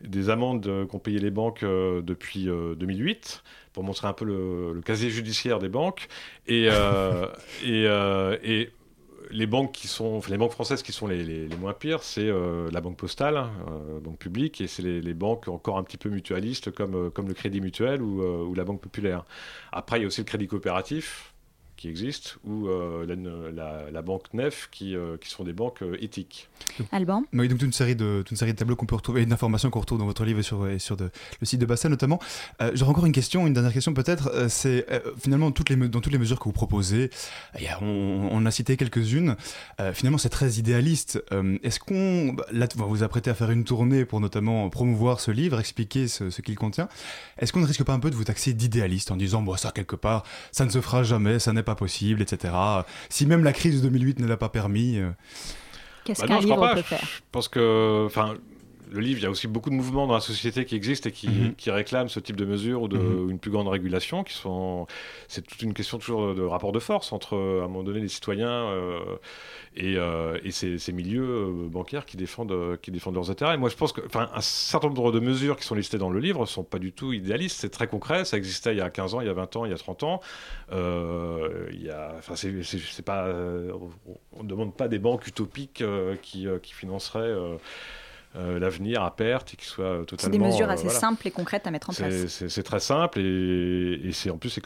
[0.00, 4.80] des amendes qu'ont payées les banques euh, depuis 2008 euh, pour montrer un peu le,
[4.80, 6.08] casier judiciaire des banques.
[6.46, 6.68] Et,
[7.64, 7.84] et,
[8.42, 8.70] et,
[9.32, 12.30] les banques qui sont, enfin, les banques françaises qui sont les, les, moins pires, c'est
[12.70, 13.50] la banque postale, hein,
[14.00, 17.34] banque publique, et c'est les, les, banques encore un petit peu mutualistes comme, comme le
[17.34, 19.24] Crédit Mutuel ou, ou la Banque Populaire.
[19.72, 21.34] Après, il y a aussi le Crédit Coopératif
[21.76, 23.06] qui existent ou euh,
[23.54, 26.48] la, la, banque Nef qui, euh, qui sont des banques euh, éthiques.
[26.92, 29.22] Alban Oui, donc toute une série de, toute une série de tableaux qu'on peut retrouver
[29.22, 31.10] et d'informations qu'on retrouve dans votre livre et sur, et sur de,
[31.40, 32.18] le site de Bassin notamment.
[32.72, 34.48] J'aurais encore une question, une dernière question peut-être.
[34.48, 34.86] c'est
[35.18, 37.10] finalement toutes les, dans toutes les mesures que vous proposez,
[37.80, 39.36] on, a cité quelques-unes.
[39.92, 41.22] finalement, c'est très idéaliste.
[41.62, 42.32] Est-ce qu'on.
[42.32, 46.08] Bah, là, vous vous apprêtez à faire une tournée pour notamment promouvoir ce livre, expliquer
[46.08, 46.88] ce, ce qu'il contient.
[47.38, 49.70] Est-ce qu'on ne risque pas un peu de vous taxer d'idéaliste en disant, bon, ça,
[49.72, 52.54] quelque part, ça ne se fera jamais, ça n'est pas possible, etc.
[53.10, 54.98] Si même la crise de 2008 ne l'a pas permis.
[54.98, 55.10] Euh,
[56.04, 57.00] Qu'est-ce bah qu'un livre peut faire?
[57.04, 58.36] Je pense que, enfin,
[58.96, 61.12] le livre, il y a aussi beaucoup de mouvements dans la société qui existent et
[61.12, 61.54] qui, mhm.
[61.54, 63.30] qui réclament ce type de mesures ou de, mhm.
[63.30, 64.24] une plus grande régulation.
[64.24, 64.86] Qui sont,
[65.28, 68.08] c'est toute une question toujours de rapport de force entre, à un moment donné, les
[68.08, 68.98] citoyens euh,
[69.76, 73.56] et, euh, et ces, ces, milieux euh, bancaires qui défendent, qui défendent leurs intérêts.
[73.58, 76.20] moi, je pense que, enfin, un certain nombre de mesures qui sont listées dans le
[76.20, 77.58] livre ne sont pas du tout idéalistes.
[77.60, 78.24] C'est très concret.
[78.24, 79.78] Ça existait il y a 15 ans, il y a 20 ans, il y a
[79.78, 80.20] 30 ans.
[80.72, 83.26] il y a, enfin, c'est, c'est, pas,
[84.32, 85.84] on ne demande pas des banques utopiques
[86.22, 87.34] qui, qui financeraient
[88.36, 90.18] l'avenir à perte et qui soit totalement.
[90.18, 92.26] C'est des mesures euh, assez simples et concrètes à mettre en place.
[92.48, 94.58] C'est très simple et, c'est en plus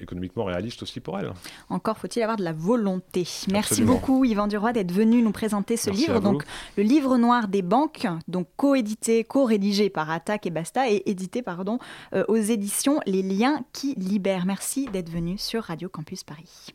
[0.00, 1.32] économiquement réaliste aussi pour elle.
[1.68, 3.26] Encore faut-il avoir de la volonté.
[3.50, 6.20] Merci beaucoup Yvan Duroy d'être venu nous présenter ce livre.
[6.20, 6.44] Donc
[6.76, 11.78] le livre noir des banques, donc coédité, co-rédigé par Attaque et Basta et édité pardon
[12.14, 14.46] euh, aux éditions Les Liens qui libèrent.
[14.46, 16.72] Merci d'être venu sur Radio Campus Paris.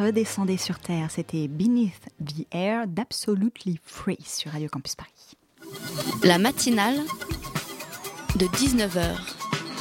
[0.00, 1.10] Redescendez sur Terre.
[1.10, 5.36] C'était Beneath the Air d'Absolutely Free sur Radio Campus Paris.
[6.22, 6.96] La matinale
[8.36, 9.16] de 19h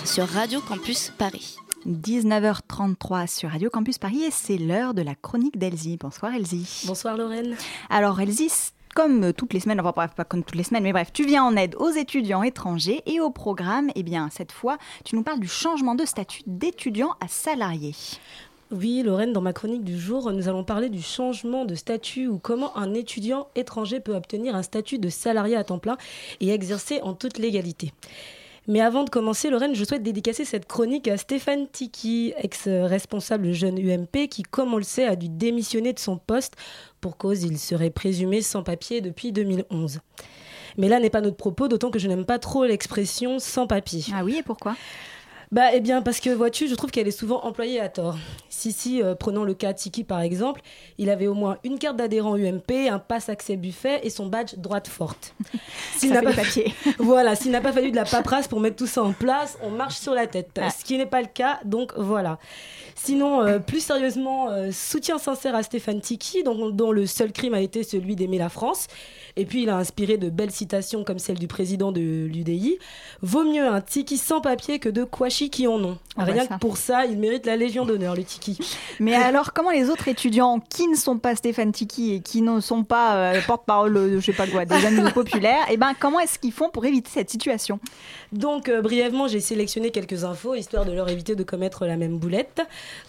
[0.05, 1.55] sur Radio Campus Paris.
[1.87, 5.97] 19h33 sur Radio Campus Paris et c'est l'heure de la chronique d'Elsie.
[5.97, 6.83] Bonsoir Elsie.
[6.85, 7.55] Bonsoir Lorraine.
[7.89, 11.13] Alors Elsie, comme toutes les semaines, enfin bref, pas comme toutes les semaines, mais bref,
[11.13, 15.15] tu viens en aide aux étudiants étrangers et au programme, eh bien cette fois, tu
[15.15, 17.95] nous parles du changement de statut d'étudiant à salarié.
[18.71, 22.37] Oui, Lorraine, dans ma chronique du jour, nous allons parler du changement de statut ou
[22.37, 25.97] comment un étudiant étranger peut obtenir un statut de salarié à temps plein
[26.39, 27.93] et exercer en toute légalité.
[28.67, 33.79] Mais avant de commencer, Lorraine, je souhaite dédicacer cette chronique à Stéphane Tiki, ex-responsable jeune
[33.79, 36.53] UMP, qui, comme on le sait, a dû démissionner de son poste
[37.01, 40.01] pour cause il serait présumé sans papier depuis 2011.
[40.77, 44.03] Mais là n'est pas notre propos, d'autant que je n'aime pas trop l'expression sans papier.
[44.13, 44.75] Ah oui, et pourquoi?
[45.51, 48.17] Bah, eh bien, parce que vois-tu, je trouve qu'elle est souvent employée à tort.
[48.49, 50.61] Si, si, euh, prenons le cas Tiki par exemple,
[50.99, 54.55] il avait au moins une carte d'adhérent UMP, un pass accès buffet et son badge
[54.57, 55.33] droite forte.
[55.97, 56.73] S'il n'a pas papier.
[56.99, 59.71] voilà, s'il n'a pas fallu de la paperasse pour mettre tout ça en place, on
[59.71, 60.59] marche sur la tête.
[60.77, 62.37] Ce qui n'est pas le cas, donc voilà.
[63.01, 67.53] Sinon, euh, plus sérieusement, euh, soutien sincère à Stéphane Tiki, dont, dont le seul crime
[67.53, 68.87] a été celui d'aimer la France.
[69.37, 72.77] Et puis, il a inspiré de belles citations comme celle du président de l'UDI.
[73.21, 75.97] Vaut mieux un Tiki sans papier que deux Kouachi qui en ont.
[76.17, 78.59] Ah bah Rien que pour ça, il mérite la Légion d'honneur, le Tiki.
[78.99, 82.59] Mais alors, comment les autres étudiants qui ne sont pas Stéphane Tiki et qui ne
[82.59, 86.19] sont pas euh, porte-parole de je sais pas quoi, des amis populaires, eh ben, comment
[86.19, 87.79] est-ce qu'ils font pour éviter cette situation?
[88.33, 92.61] Donc, brièvement, j'ai sélectionné quelques infos, histoire de leur éviter de commettre la même boulette.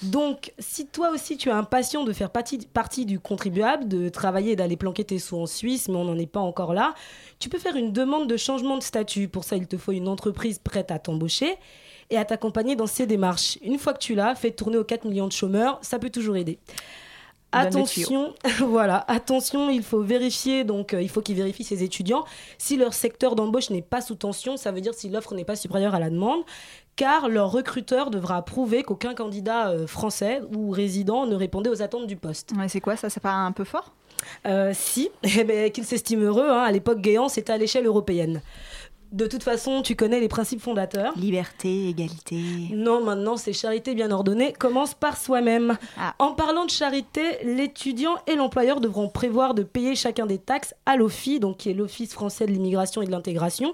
[0.03, 4.77] Donc, si toi aussi tu es impatient de faire partie, du contribuable, de travailler d'aller
[4.77, 6.95] planquer tes sous en Suisse, mais on n'en est pas encore là,
[7.39, 9.29] tu peux faire une demande de changement de statut.
[9.29, 11.57] Pour ça, il te faut une entreprise prête à t'embaucher
[12.11, 13.59] et à t'accompagner dans ces démarches.
[13.63, 16.37] Une fois que tu l'as, fais tourner aux 4 millions de chômeurs, ça peut toujours
[16.37, 16.59] aider.
[17.53, 22.25] Attention, voilà, attention, il faut vérifier, donc euh, il faut qu'ils vérifient ces étudiants.
[22.59, 25.57] Si leur secteur d'embauche n'est pas sous tension, ça veut dire si l'offre n'est pas
[25.57, 26.43] supérieure à la demande,
[26.95, 32.07] car leur recruteur devra prouver qu'aucun candidat euh, français ou résident ne répondait aux attentes
[32.07, 32.53] du poste.
[32.57, 33.95] Ouais, C'est quoi ça Ça paraît un peu fort?
[34.47, 38.43] Euh, si, eh ben, qu'il s'estime heureux, hein, à l'époque Guéant, c'était à l'échelle européenne.
[39.13, 41.13] De toute façon, tu connais les principes fondateurs.
[41.17, 42.41] Liberté, égalité.
[42.73, 44.53] Non, maintenant, c'est charité bien ordonnée.
[44.53, 45.77] Commence par soi-même.
[45.99, 46.15] Ah.
[46.21, 50.97] En parlant de charité, l'étudiant et l'employeur devront prévoir de payer chacun des taxes à
[50.97, 53.73] l'OFI, donc qui est l'Office français de l'immigration et de l'intégration.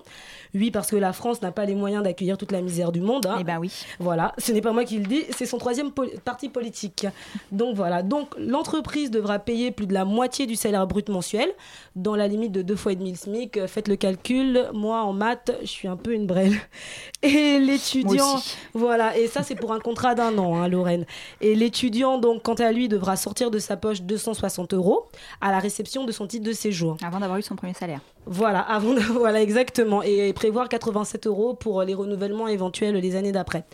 [0.54, 3.26] Oui, parce que la France n'a pas les moyens d'accueillir toute la misère du monde.
[3.26, 3.36] hein.
[3.38, 3.70] Eh ben oui.
[3.98, 5.90] Voilà, ce n'est pas moi qui le dis, c'est son troisième
[6.24, 7.06] parti politique.
[7.52, 11.50] Donc voilà, donc l'entreprise devra payer plus de la moitié du salaire brut mensuel,
[11.94, 13.66] dans la limite de deux fois et demi le SMIC.
[13.66, 16.54] Faites le calcul, moi en maths, je suis un peu une brêle.
[17.22, 18.36] Et l'étudiant,
[18.74, 21.04] voilà, et ça c'est pour un contrat d'un an, hein, Lorraine.
[21.40, 25.06] Et l'étudiant, donc, quant à lui, devra sortir de sa poche 260 euros
[25.40, 26.96] à la réception de son titre de séjour.
[27.02, 28.00] Avant d'avoir eu son premier salaire.
[28.26, 33.32] Voilà, avant de- voilà exactement, et prévoir 87 euros pour les renouvellements éventuels les années
[33.32, 33.64] d'après.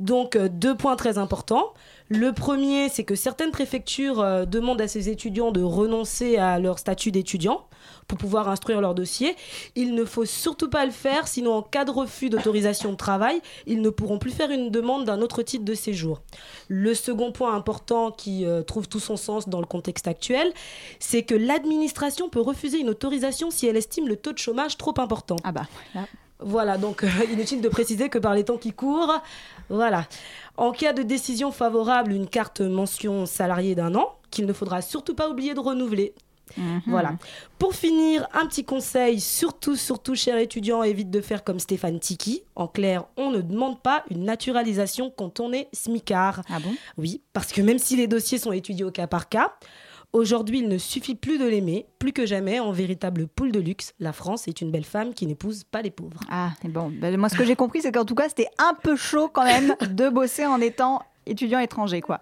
[0.00, 1.72] Donc euh, deux points très importants.
[2.14, 6.78] Le premier, c'est que certaines préfectures euh, demandent à ces étudiants de renoncer à leur
[6.78, 7.66] statut d'étudiant
[8.06, 9.34] pour pouvoir instruire leur dossier.
[9.76, 13.40] Il ne faut surtout pas le faire, sinon en cas de refus d'autorisation de travail,
[13.66, 16.20] ils ne pourront plus faire une demande d'un autre titre de séjour.
[16.68, 20.52] Le second point important qui euh, trouve tout son sens dans le contexte actuel,
[20.98, 24.94] c'est que l'administration peut refuser une autorisation si elle estime le taux de chômage trop
[24.98, 25.36] important.
[25.44, 25.66] Ah bah.
[26.44, 29.20] Voilà, donc euh, inutile de préciser que par les temps qui courent,
[29.68, 30.06] voilà.
[30.56, 35.14] En cas de décision favorable, une carte mention salarié d'un an, qu'il ne faudra surtout
[35.14, 36.14] pas oublier de renouveler.
[36.56, 36.82] Mhm.
[36.86, 37.12] Voilà.
[37.58, 42.42] Pour finir, un petit conseil, surtout, surtout, cher étudiant, évite de faire comme Stéphane Tiki.
[42.56, 46.42] En clair, on ne demande pas une naturalisation quand on est smicard.
[46.50, 46.74] Ah bon?
[46.98, 49.54] Oui, parce que même si les dossiers sont étudiés au cas par cas,
[50.12, 51.86] aujourd'hui, il ne suffit plus de l'aimer.
[51.98, 55.26] Plus que jamais, en véritable poule de luxe, la France est une belle femme qui
[55.26, 56.20] n'épouse pas les pauvres.
[56.30, 58.96] Ah, bon, ben, moi ce que j'ai compris, c'est qu'en tout cas, c'était un peu
[58.96, 62.20] chaud quand même de bosser en étant étudiant étranger, quoi.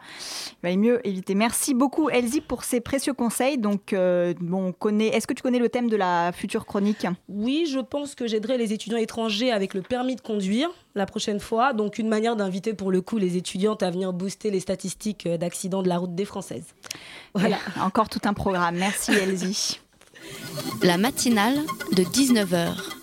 [0.52, 1.34] Il valait mieux éviter.
[1.34, 3.58] Merci beaucoup, Elsie, pour ces précieux conseils.
[3.58, 5.08] Donc, euh, bon, on connaît.
[5.08, 7.06] Est-ce que tu connais le thème de la future chronique?
[7.28, 11.40] Oui, je pense que j'aiderai les étudiants étrangers avec le permis de conduire la prochaine
[11.40, 11.72] fois.
[11.72, 15.36] Donc, une manière d'inviter pour le coup les étudiantes à venir booster les statistiques euh,
[15.36, 16.74] d'accidents de la route des Françaises.
[17.34, 17.58] Voilà.
[17.80, 18.76] Encore tout un programme.
[18.76, 19.80] Merci, Elsie.
[20.82, 21.60] La matinale
[21.92, 22.99] de 19h.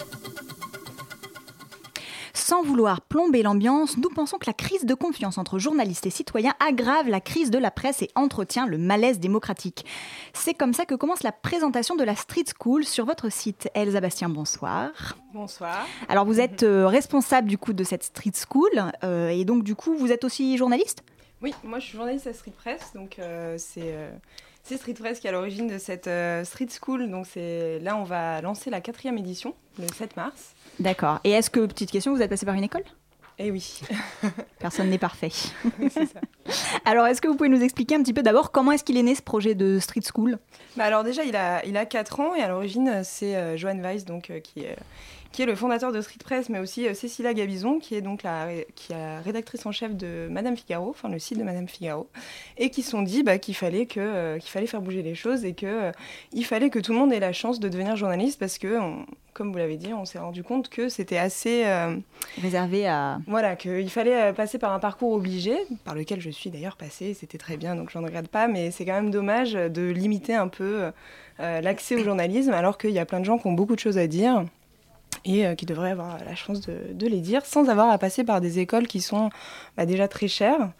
[2.38, 6.54] Sans vouloir plomber l'ambiance, nous pensons que la crise de confiance entre journalistes et citoyens
[6.66, 9.86] aggrave la crise de la presse et entretient le malaise démocratique.
[10.34, 13.70] C'est comme ça que commence la présentation de la Street School sur votre site.
[13.74, 15.18] Elsa Bastien, bonsoir.
[15.34, 15.88] Bonsoir.
[16.10, 19.74] Alors vous êtes euh, responsable du coup de cette Street School euh, et donc du
[19.74, 21.04] coup vous êtes aussi journaliste?
[21.42, 23.96] Oui, moi je suis journaliste à Street Press, donc euh, c'est
[24.68, 27.10] c'est Street Press qui est à l'origine de cette euh, Street School.
[27.10, 30.56] Donc c'est là on va lancer la quatrième édition le 7 mars.
[30.80, 31.20] D'accord.
[31.24, 32.84] Et est-ce que, petite question, vous êtes passé par une école?
[33.40, 33.82] Eh oui.
[34.60, 35.30] Personne n'est parfait.
[35.90, 36.22] ça.
[36.86, 39.04] Alors, est-ce que vous pouvez nous expliquer un petit peu d'abord comment est-ce qu'il est
[39.04, 40.40] né ce projet de Street School?
[40.78, 43.58] Bah alors déjà il a il a 4 ans et à l'origine euh, c'est euh,
[43.58, 44.76] Johan Weiss donc euh, qui est
[45.32, 48.24] qui est le fondateur de Street Press, mais aussi euh, Cécilia Gabizon, qui est donc
[48.24, 51.68] la, qui est la rédactrice en chef de Madame Figaro, enfin le site de Madame
[51.68, 52.08] Figaro,
[52.58, 55.16] et qui se sont dit bah, qu'il fallait que euh, qu'il fallait faire bouger les
[55.16, 55.92] choses et que euh,
[56.34, 59.06] il fallait que tout le monde ait la chance de devenir journaliste parce que, on-
[59.34, 61.96] comme vous l'avez dit, on s'est rendu compte que c'était assez euh,
[62.42, 63.20] Réservé à.
[63.28, 65.56] voilà, qu'il fallait passer par un parcours obligé,
[65.86, 68.72] par lequel je suis d'ailleurs passée, c'était très bien, donc je n'en regrette pas, mais
[68.72, 70.90] c'est quand même dommage de limiter un peu
[71.40, 73.80] euh, l'accès au journalisme, alors qu'il y a plein de gens qui ont beaucoup de
[73.80, 74.44] choses à dire
[75.28, 78.42] et euh, qui devraient avoir la chance de, les dire sans avoir à passer par
[78.42, 79.30] des écoles qui sont
[79.76, 80.72] bah, déjà très chères.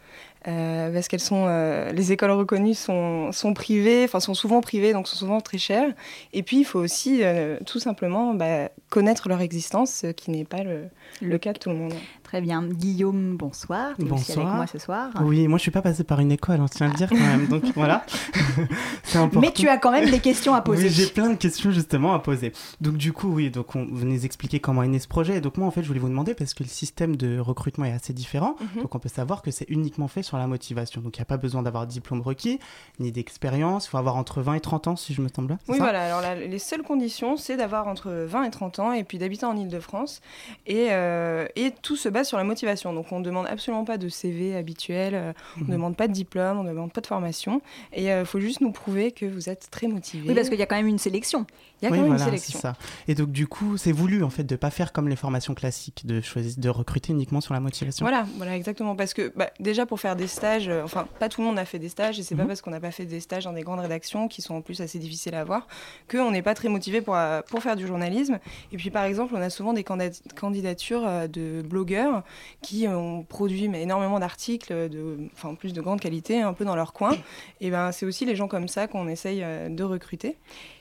[0.48, 5.08] euh, parce qu'elles sont, euh, les écoles reconnues sont, privées, enfin sont souvent privées, donc
[5.08, 5.94] sont souvent très chères.
[6.34, 7.22] Et puis il faut aussi
[7.66, 10.86] tout simplement bah, connaître leur existence, ce qui n'est pas le,
[11.22, 11.94] le cas de tout le monde.
[12.24, 12.64] Très bien.
[12.64, 13.92] Guillaume, bonsoir.
[13.98, 14.56] Tu es aussi avec Bonsoir.
[14.56, 15.10] moi ce soir.
[15.22, 17.16] Oui, moi je suis pas passé par une école, on tient à le dire quand
[17.16, 17.48] même.
[17.48, 18.06] Donc voilà,
[19.04, 19.40] c'est important.
[19.42, 20.84] Mais tu as quand même des questions à poser.
[20.88, 22.52] Oui, j'ai plein de questions justement à poser.
[22.82, 25.42] Donc du coup, oui, donc on vous nous expliquer comment est né ce projet.
[25.42, 27.92] Donc moi en fait, je voulais vous demander parce que le système de recrutement est
[27.94, 28.56] assez différent.
[28.76, 28.84] Mhm.
[28.84, 31.02] Donc on peut savoir que c'est uniquement fait sur la motivation.
[31.02, 32.60] Donc il n'y a pas besoin d'avoir de diplôme requis
[33.00, 33.86] ni d'expérience.
[33.86, 35.58] Il faut avoir entre 20 et 30 ans si je me semble.
[35.66, 35.84] c'est Oui, ça?
[35.84, 36.06] voilà.
[36.06, 39.46] Alors, la- les seules conditions, c'est d'avoir entre 20 et 30 ans et puis d'habiter
[39.46, 40.22] en Ile-de-France.
[40.66, 42.94] Et, euh, et tout se base sur la motivation.
[42.94, 45.72] Donc, on ne demande absolument pas de CV habituel, euh, on ne Mhm.
[45.72, 47.62] demande pas de diplôme, on ne demande pas de formation.
[47.94, 50.28] Et il faut juste nous prouver que vous êtes très motivé.
[50.30, 51.46] Oui, parce qu'il y a quand même une sélection.
[51.82, 52.60] Il y a oui, quand même voilà, une sélection.
[52.60, 52.74] ça.
[53.08, 56.06] Et donc du coup, c'est voulu en fait de pas faire comme les formations classiques,
[56.08, 58.04] de choisir de recruter uniquement sur la motivation.
[58.04, 58.96] Voilà, voilà, exactement.
[58.96, 61.66] Parce que bah, déjà pour faire des stages, euh, enfin pas tout le monde a
[61.66, 62.48] fait des stages et c'est pas Mhm.
[62.48, 64.82] parce qu'on n'a pas fait des stages dans des grandes rédactions qui sont en plus
[64.82, 65.68] assez difficiles à avoir
[66.10, 68.40] qu'on n'est pas très motivé pour, euh, pour faire du journalisme.
[68.72, 72.24] Et puis par exemple, on a souvent des candidatures euh, de blogueurs
[72.62, 75.18] qui ont produit énormément d'articles, de,
[75.60, 77.16] plus de grande qualité, un peu dans leur coin.
[77.62, 80.36] Et ben c'est aussi les gens comme ça qu'on essaye euh, de recruter.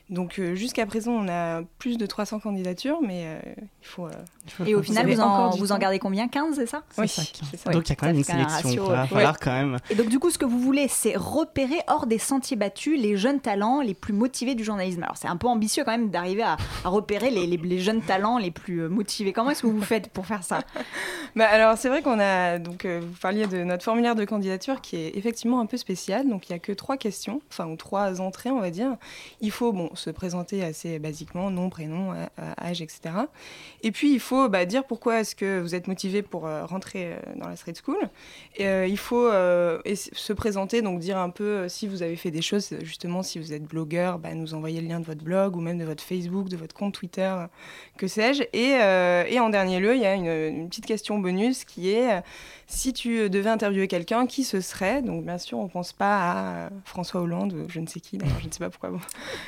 [0.08, 3.38] Donc euh, jusqu'à présent, on a plus de 300 candidatures, mais euh,
[3.82, 4.06] il faut.
[4.06, 4.10] euh,
[4.64, 6.28] Et au final, vous en, vous en gardez combien?
[6.28, 6.82] 15, c'est ça?
[6.96, 7.70] Oui, c'est ça.
[7.70, 8.68] Donc il y a quand même une sélection.
[8.68, 9.78] ratio, Il va euh, falloir quand même.
[9.90, 13.16] Et donc, du coup, ce que vous voulez, c'est repérer hors des sentiers battus les
[13.16, 15.02] jeunes talents les plus motivés du journalisme.
[15.02, 18.00] Alors, c'est un peu ambitieux quand même d'arriver à, à repérer les, les- les jeunes
[18.02, 19.32] talents les plus euh, motivés.
[19.32, 20.60] Comment est-ce que vous faites pour faire ça?
[21.34, 24.80] Bah, alors c'est vrai qu'on a donc euh, vous parliez de notre formulaire de candidature
[24.80, 27.76] qui est effectivement un peu spécial donc il y a que trois questions enfin ou
[27.76, 28.96] trois entrées on va dire
[29.42, 33.14] il faut bon se présenter assez basiquement nom prénom euh, euh, âge etc
[33.82, 37.16] et puis il faut bah, dire pourquoi est-ce que vous êtes motivé pour euh, rentrer
[37.36, 38.08] dans la street school.
[38.56, 42.74] Et il faut se présenter donc dire un peu si vous avez fait des choses
[42.82, 45.78] justement si vous êtes blogueur bah, nous envoyer le lien de votre blog ou même
[45.78, 47.34] de votre Facebook de votre compte Twitter
[47.96, 48.42] que sais-je.
[48.52, 52.22] Et, en dernier lieu, il y a une, petite question bonus qui est
[52.66, 55.02] si tu devais interviewer quelqu'un, qui ce serait?
[55.02, 58.46] Donc bien sûr, on ne pense pas à François Hollande, je ne sais qui, je
[58.46, 59.00] ne sais pas pourquoi bon,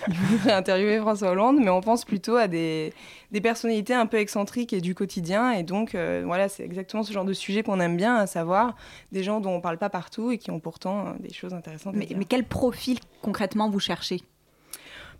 [0.50, 2.92] interviewer François Hollande, mais on pense plutôt à des,
[3.30, 5.52] des personnalités un peu excentriques et du quotidien.
[5.52, 8.76] Et donc, euh, voilà, c'est exactement ce genre de sujet qu'on aime bien, à savoir
[9.12, 11.54] des gens dont on ne parle pas partout et qui ont pourtant euh, des choses
[11.54, 12.18] intéressantes à mais, dire.
[12.18, 14.20] mais quel profil concrètement vous cherchez?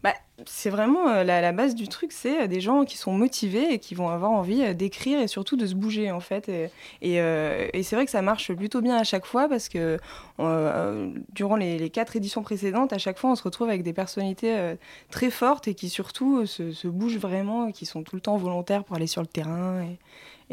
[0.03, 0.15] Bah,
[0.47, 3.73] c'est vraiment euh, la, la base du truc, c'est euh, des gens qui sont motivés
[3.73, 6.49] et qui vont avoir envie euh, d'écrire et surtout de se bouger en fait.
[6.49, 6.71] Et,
[7.03, 9.99] et, euh, et c'est vrai que ça marche plutôt bien à chaque fois parce que
[10.39, 13.93] euh, durant les, les quatre éditions précédentes, à chaque fois, on se retrouve avec des
[13.93, 14.77] personnalités euh,
[15.11, 18.37] très fortes et qui surtout se, se bougent vraiment, et qui sont tout le temps
[18.37, 19.83] volontaires pour aller sur le terrain.
[19.83, 19.99] Et,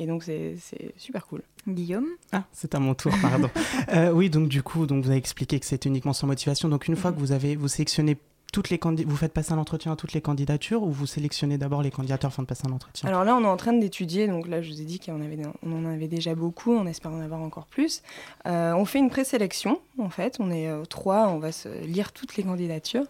[0.02, 0.56] et donc c'est
[0.98, 1.44] super cool.
[1.68, 2.08] Guillaume?
[2.32, 3.50] Ah, c'est à mon tour, pardon.
[3.94, 6.68] Euh, oui, donc du coup, donc vous avez expliqué que c'est uniquement sans motivation.
[6.70, 8.18] Donc une fois que vous avez vous sélectionnez
[8.54, 11.58] toutes les candid- vous faites passer un entretien à toutes les candidatures ou vous sélectionnez
[11.58, 13.08] d'abord les candidatures afin de passer un entretien?
[13.10, 14.28] Alors là, on est en train d'étudier.
[14.28, 16.72] Donc là, je vous ai dit qu'on avait, on en avait déjà beaucoup.
[16.74, 18.02] On espère en avoir encore plus.
[18.48, 20.38] Euh, on fait une présélection, en fait.
[20.40, 21.28] On est euh, trois.
[21.28, 23.06] On va se lire toutes les candidatures.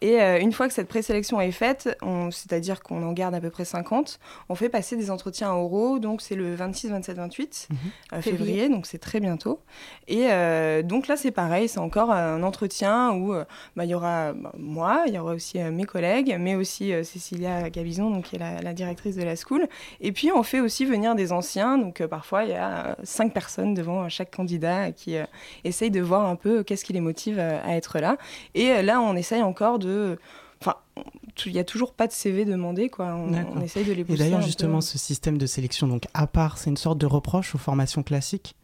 [0.00, 3.40] Et euh, une fois que cette présélection est faite, on- c'est-à-dire qu'on en garde à
[3.40, 4.18] peu près 50,
[4.48, 5.98] on fait passer des entretiens oraux.
[5.98, 7.76] Donc c'est le 26, 27, 28 Mhm.
[8.14, 8.46] euh, Février.
[8.46, 8.68] février.
[8.70, 9.60] Donc c'est très bientôt.
[10.08, 11.68] Et euh, donc là, c'est pareil.
[11.68, 13.34] C'est encore un entretien où
[13.76, 16.92] bah, il y aura bah, moi, il y aura aussi euh, mes collègues, mais aussi
[16.92, 19.66] euh, Cécilia Gabizon, donc, qui est la, la directrice de la school.
[20.02, 21.78] Et puis, on fait aussi venir des anciens.
[21.78, 25.16] Donc, euh, parfois, il y a cinq personnes devant chaque candidat qui
[25.64, 28.18] essayent de voir un peu qu'est-ce qui les motive à être là.
[28.54, 30.18] Et là, on essaye encore de.
[30.60, 30.74] Enfin,
[31.46, 33.14] il n'y a toujours pas de CV demandé, quoi.
[33.14, 34.20] On, essaye de les pousser.
[34.20, 34.46] Et d'ailleurs, peu.
[34.46, 38.02] justement, ce système de sélection, donc à part, c'est une sorte de reproche aux formations
[38.02, 38.54] classiques?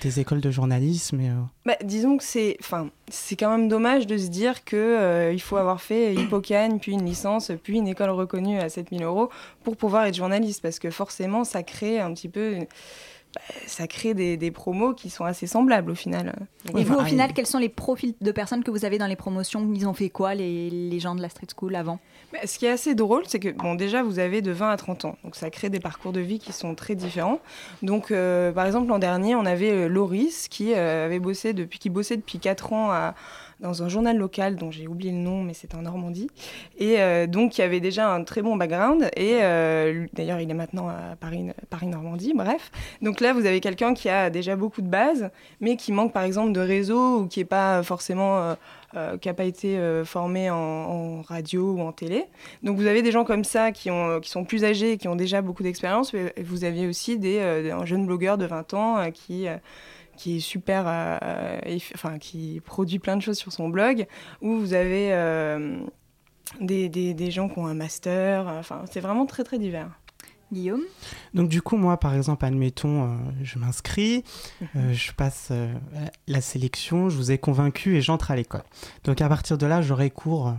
[0.00, 1.20] Des écoles de journalisme.
[1.20, 1.30] Et,
[1.64, 5.56] bah, disons que c'est, enfin, c'est quand même dommage de se dire que il faut
[5.56, 9.30] avoir fait Hippocane, puis une licence, puis une école reconnue à 7000 euros
[9.64, 12.56] pour pouvoir être journaliste, parce que forcément, ça crée un petit peu
[13.66, 16.34] ça crée des, promos qui sont assez semblables au final.
[16.76, 19.16] Et vous, au final, quels sont les profils de personnes que vous avez dans les
[19.16, 21.98] promotions Ils ont fait quoi, les, gens de la street school avant
[22.32, 24.76] bah, Ce qui est assez drôle, c'est que, bon, déjà, vous avez de 20 à
[24.76, 25.16] 30 ans.
[25.24, 27.40] Donc, ça crée des parcours de vie qui sont très différents.
[27.82, 31.78] Donc, euh, par exemple, l'an dernier, on avait euh, Loris qui, euh, avait bossé depuis,
[31.78, 33.14] qui bossait depuis 4 ans à
[33.60, 36.28] dans un journal local dont j'ai oublié le nom, mais c'est en Normandie.
[36.78, 39.08] Et euh, donc, il avait déjà un très bon background.
[39.16, 42.70] Et euh, d'ailleurs, il est maintenant à Paris, Paris-Normandie, bref.
[43.00, 45.30] Donc là, vous avez quelqu'un qui a déjà beaucoup de bases,
[45.60, 48.56] mais qui manque par exemple de réseau ou qui n'est pas forcément.
[48.94, 52.24] Euh, qui n'a pas été formé en, radio ou en télé.
[52.62, 55.16] Donc vous avez des gens comme ça qui, ont, qui sont plus âgés qui ont
[55.16, 56.14] déjà beaucoup d'expérience.
[56.14, 59.48] Et vous aviez aussi des, un jeune blogueur de 20 ans qui
[60.16, 61.58] qui est super, euh,
[61.94, 64.06] enfin qui produit plein de choses sur son blog,
[64.40, 65.78] où vous avez euh,
[66.60, 69.90] des, des, des, gens qui ont un master, enfin c'est vraiment très très divers.
[70.52, 70.82] Guillaume?
[71.34, 74.22] Donc du coup, moi, par exemple, admettons, euh, je m'inscris,
[74.60, 74.92] mhm.
[74.92, 75.50] je passe
[76.28, 78.62] la sélection, je vous ai convaincu et j'entre à l'école.
[79.02, 80.54] Donc à partir de là, j'aurai cours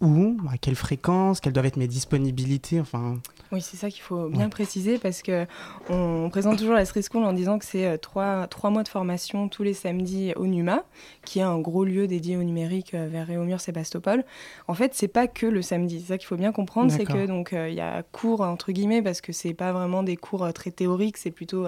[0.00, 3.18] où, à quelle fréquence, quelles doivent être mes disponibilités, enfin...
[3.52, 5.46] Oui, c'est ça qu'il faut bien préciser parce que
[5.88, 8.88] on présente toujours la Street School en disant que c'est euh, trois, trois mois de
[8.88, 10.82] formation tous les samedis au NUMA,
[11.24, 14.24] qui est un gros lieu dédié au numérique euh, vers Réaumur, Sébastopol.
[14.66, 16.00] En fait, c'est pas que le samedi.
[16.00, 18.72] C'est ça qu'il faut bien comprendre, c'est que donc euh, il y a cours entre
[18.72, 21.66] guillemets parce que c'est pas vraiment des cours très théoriques, c'est plutôt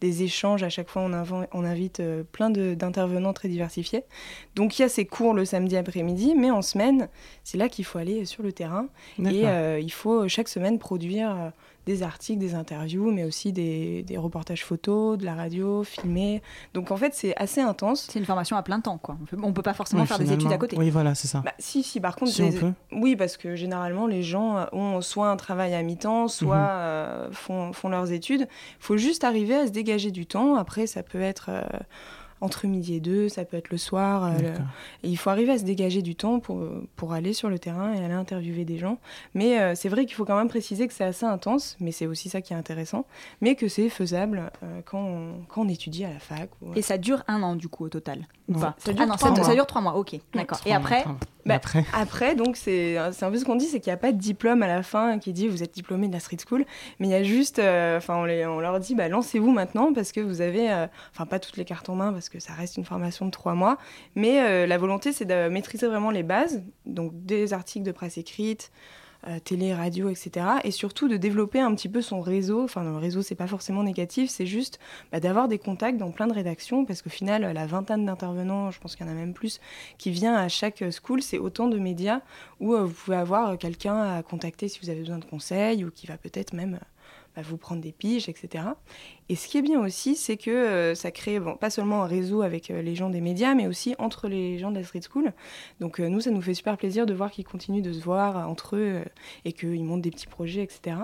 [0.00, 0.64] des échanges.
[0.64, 2.02] À chaque fois, on, on invite
[2.32, 4.02] plein d'intervenants très diversifiés.
[4.56, 7.08] Donc il y a ces cours le samedi après-midi, mais en semaine,
[7.44, 8.86] c'est là qu'il faut aller sur le terrain
[9.18, 11.50] et il faut chaque semaine produire euh,
[11.86, 16.42] des articles, des interviews, mais aussi des, reportages photos, de la radio, filmés.
[16.74, 18.08] Donc en fait, c'est assez intense.
[18.10, 19.16] C'est une formation à plein temps, quoi.
[19.20, 20.76] On peut, peut pas forcément faire des études à côté.
[20.76, 21.40] Oui, voilà, c'est ça.
[21.40, 22.32] Bah, si, si, par contre,
[22.92, 26.68] oui, parce que généralement, les gens ont soit un travail à mi-temps, soit mhm.
[26.68, 28.42] euh, font, font, leurs études.
[28.42, 30.56] Il faut juste arriver à se dégager du temps.
[30.56, 31.46] Après, ça peut être...
[31.48, 31.62] Euh,
[32.40, 34.24] entre midi et deux, ça peut être le soir.
[34.24, 34.54] Euh,
[35.02, 36.66] et il faut arriver à se dégager du temps pour,
[36.96, 38.98] pour aller sur le terrain et aller interviewer des gens.
[39.34, 42.06] Mais euh, c'est vrai qu'il faut quand même préciser que c'est assez intense, mais c'est
[42.06, 43.06] aussi ça qui est intéressant,
[43.40, 46.50] mais que c'est faisable euh, quand, on, quand, on, étudie à la fac.
[46.76, 48.26] Et ça dure un an du coup au total
[48.56, 50.60] ça, dure ah non, ça, dure trois mois, ok, d'accord.
[50.64, 51.04] Et après
[51.44, 51.84] bah, après.
[51.94, 54.62] après, donc, c'est un peu ce qu'on dit, c'est qu'il n'y a pas de diplôme
[54.62, 56.66] à la fin qui dit vous êtes diplômé de la street school,
[56.98, 60.20] mais il y a juste, enfin, on, on, leur dit bah, lancez-vous maintenant parce que
[60.20, 60.70] vous avez,
[61.14, 63.54] enfin, pas toutes les cartes en main parce que ça reste une formation de trois
[63.54, 63.78] mois.
[64.14, 68.18] Mais euh, la volonté, c'est de maîtriser vraiment les bases, donc des articles de presse
[68.18, 68.70] écrite,
[69.26, 70.46] euh, télé, radio, etc.
[70.62, 72.62] Et surtout de développer un petit peu son réseau.
[72.62, 74.78] Enfin, le réseau, c'est pas forcément négatif, c'est juste
[75.10, 78.78] bah, d'avoir des contacts dans plein de rédactions, parce qu'au final, la vingtaine d'intervenants, je
[78.78, 79.60] pense qu'il y en a même plus,
[79.98, 82.20] qui vient à chaque school, c'est autant de médias
[82.60, 85.90] où euh, vous pouvez avoir quelqu'un à contacter si vous avez besoin de conseils, ou
[85.90, 86.78] qui va peut-être même
[87.34, 88.64] bah, vous prendre des piges, etc.
[89.30, 92.06] Et ce qui est bien aussi, c'est que euh, ça crée bon, pas seulement un
[92.06, 95.02] réseau avec euh, les gens des médias, mais aussi entre les gens de la street
[95.02, 95.32] school.
[95.80, 98.48] Donc euh, nous, ça nous fait super plaisir de voir qu'ils continuent de se voir
[98.48, 99.02] entre eux
[99.44, 100.96] et qu'ils montent des petits projets, etc.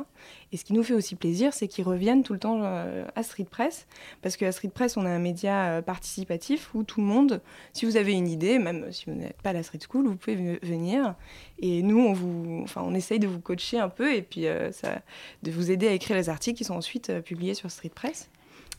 [0.52, 3.46] Et ce qui nous fait aussi plaisir, c'est qu'ils reviennent tout le temps à Street
[3.50, 3.88] Press,
[4.22, 7.96] parce qu'à Street Press, on a un média participatif où tout le monde, si vous
[7.96, 11.16] avez une idée, même si vous n'êtes pas à la street school, vous pouvez venir.
[11.58, 15.50] Et nous, on, vous, enfin, on essaye de vous coacher un peu et puis de
[15.50, 18.13] vous aider à écrire les articles qui sont ensuite publiés sur Street Press.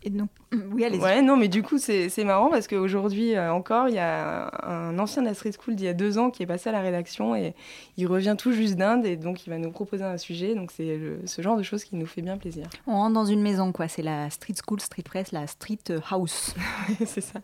[0.06, 0.12] Et.
[0.72, 4.00] Oui, allez Ouais, non, mais du coup, c'est marrant parce qu'aujourd'hui euh, encore, il y
[4.00, 6.70] a un ancien de la Street School d'il y a deux ans qui est passé
[6.70, 7.54] à la rédaction et
[7.98, 10.56] il revient tout juste d'Inde et donc il va nous proposer un sujet.
[10.56, 12.68] Donc c'est ce genre de choses qui nous fait bien plaisir.
[12.88, 13.88] On rentre dans une maison, quoi.
[13.88, 15.80] C'est la Street School, Street Press, la Street
[16.10, 16.56] House.
[17.06, 17.42] c'est ça.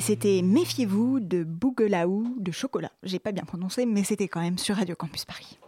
[0.00, 2.90] Et c'était Méfiez-vous de Bougelaou de chocolat.
[3.02, 5.58] J'ai pas bien prononcé, mais c'était quand même sur Radio Campus Paris.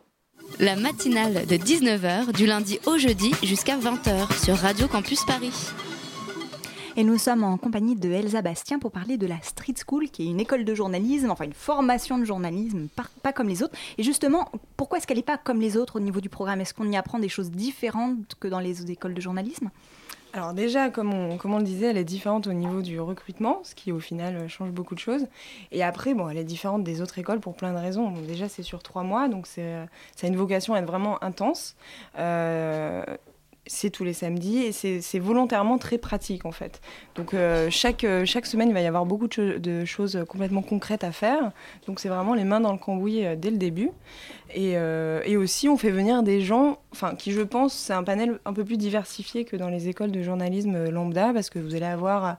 [0.58, 5.52] La matinale de 19h du lundi au jeudi jusqu'à 20h sur Radio Campus Paris.
[6.96, 10.22] Et nous sommes en compagnie de Elsa Bastien pour parler de la Street School, qui
[10.22, 12.88] est une école de journalisme, enfin une formation de journalisme,
[13.22, 13.74] pas, comme les autres.
[13.98, 16.62] Et justement, pourquoi est-ce qu'elle n'est pas comme les autres au niveau du programme?
[16.62, 19.68] Est-ce qu'on y apprend des choses différentes que dans les écoles de journalisme?
[20.32, 23.92] Alors déjà, comme on, le disait, elle est différente au niveau du recrutement, ce qui
[23.92, 25.26] au final change beaucoup de choses.
[25.72, 28.12] Et après, bon, elle est différente des autres écoles pour plein de raisons.
[28.26, 31.76] Déjà, c'est sur trois mois, donc c'est, ça a une vocation à être vraiment intense.
[32.18, 33.04] Euh,
[33.72, 36.80] c'est tous les samedis et c'est volontairement très pratique en fait.
[37.14, 41.04] Donc euh, chaque, euh, chaque semaine, il va y avoir beaucoup de, choses complètement concrètes
[41.04, 41.52] à faire.
[41.86, 43.90] Donc c'est vraiment les mains dans le cambouis euh, dès le début.
[44.54, 48.38] Et, et, aussi, on fait venir des gens, enfin, qui je pense, c'est un panel
[48.44, 51.86] un peu plus diversifié que dans les écoles de journalisme lambda, parce que vous allez
[51.86, 52.36] avoir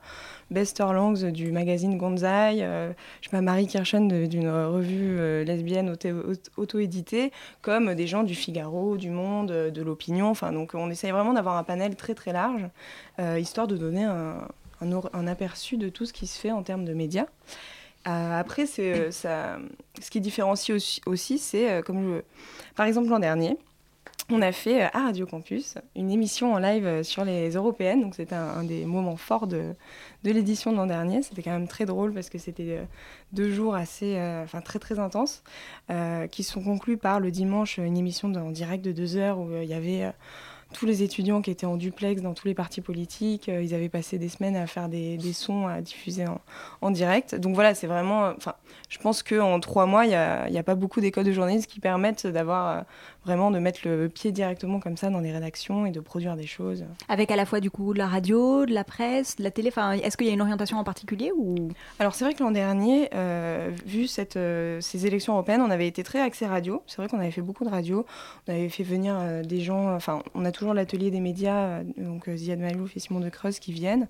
[0.52, 2.92] Bester Langs du magazine Gonzai, euh,
[3.22, 5.96] je sais pas, Marie Kirchen d'une revue euh, lesbienne
[6.58, 7.32] auto-éditée,
[7.62, 10.30] comme des gens du Figaro, du Monde, de l'Opinion.
[10.30, 12.68] Enfin, donc on essaye vraiment d'avoir un panel très très large,
[13.20, 16.94] euh, histoire de donner un, aperçu de tout ce qui se fait en termes de
[16.94, 17.28] médias.
[18.06, 19.58] Euh, après, c'est, ça,
[20.02, 22.22] ce qui différencie aussi, c'est comme je,
[22.76, 23.58] par exemple l'an dernier,
[24.30, 28.02] on a fait à Radio Campus une émission en live sur les européennes.
[28.02, 29.74] Donc c'était un, des moments forts de,
[30.24, 31.22] de l'édition de l'an dernier.
[31.22, 32.86] C'était quand même très drôle parce que c'était
[33.32, 35.44] deux jours assez, euh, enfin très très intenses,
[35.90, 39.50] euh, qui sont conclus par le dimanche une émission en direct de deux heures où
[39.56, 40.12] il y avait
[40.74, 43.48] tous les étudiants qui étaient en duplex dans tous les partis politiques.
[43.48, 46.42] Euh, ils avaient passé des semaines à faire des, des sons à diffuser en,
[46.82, 47.36] en, direct.
[47.36, 48.34] Donc voilà, c'est vraiment.
[48.36, 48.56] Enfin,
[48.90, 51.80] je pense qu'en trois mois, il n'y a, a, pas beaucoup d'écoles de journalisme qui
[51.80, 52.82] permettent d'avoir euh,
[53.26, 56.48] vraiment de mettre le pied directement comme ça dans les rédactions et de produire des
[56.48, 56.86] choses.
[57.08, 59.70] Avec à la fois du coup de la radio, de la presse, de la télé.
[59.70, 61.70] Enfin, est-ce qu'il y a une orientation en particulier ou?
[62.00, 65.88] Alors c'est vrai que l'an dernier, euh, vu cette, euh, ces élections européennes, on avait
[65.88, 66.84] été très axé radio.
[66.88, 68.06] C'est vrai qu'on avait fait beaucoup de radio.
[68.48, 69.94] On avait fait venir euh, des gens.
[69.96, 73.74] Enfin, on a toujours l'atelier des médias, donc Ziad Malouf et Simon de Creuse qui
[73.74, 74.08] viennent.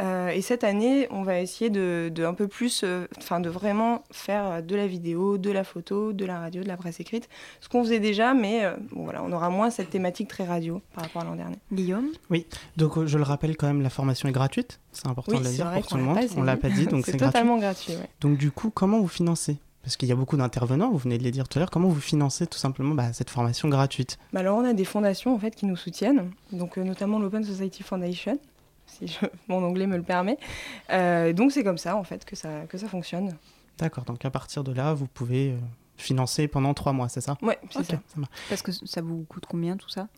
[0.00, 2.84] Euh, et cette année, on va essayer de, de un peu plus,
[3.18, 6.68] enfin, euh, de vraiment faire de la vidéo, de la photo, de la radio, de
[6.68, 7.28] la presse écrite,
[7.60, 10.82] ce qu'on faisait déjà, mais euh, bon, voilà, on aura moins cette thématique très radio
[10.94, 11.58] par rapport à l'an dernier.
[11.72, 12.08] Guillaume?
[12.28, 15.44] Oui, donc je le rappelle quand même, la formation est gratuite, c'est important oui, de
[15.44, 16.18] le dire pour tout le monde.
[16.36, 17.92] On l'a pas dit, donc c'est totalement gratuit.
[17.92, 18.10] gratuit ouais.
[18.20, 19.58] Donc du coup, comment vous financez?
[19.84, 21.88] Parce qu'il y a beaucoup d'intervenants, vous venez de les dire tout à l'heure, comment
[21.88, 24.18] vous financez tout simplement bah, cette formation gratuite?
[24.32, 27.44] Bah Alors on a des fondations en fait qui nous soutiennent, donc euh, notamment l'Open
[27.44, 28.38] Society Foundation,
[28.86, 30.38] si je, mon anglais me le permet.
[30.90, 33.36] Euh, donc c'est comme ça en fait que ça, que ça fonctionne.
[33.76, 35.58] D'accord, donc à partir de là, vous pouvez euh,
[35.98, 37.36] financer pendant trois mois, c'est ça?
[37.42, 37.98] Oui, c'est okay, ça.
[38.08, 40.08] ça Parce que ça vous coûte combien tout ça?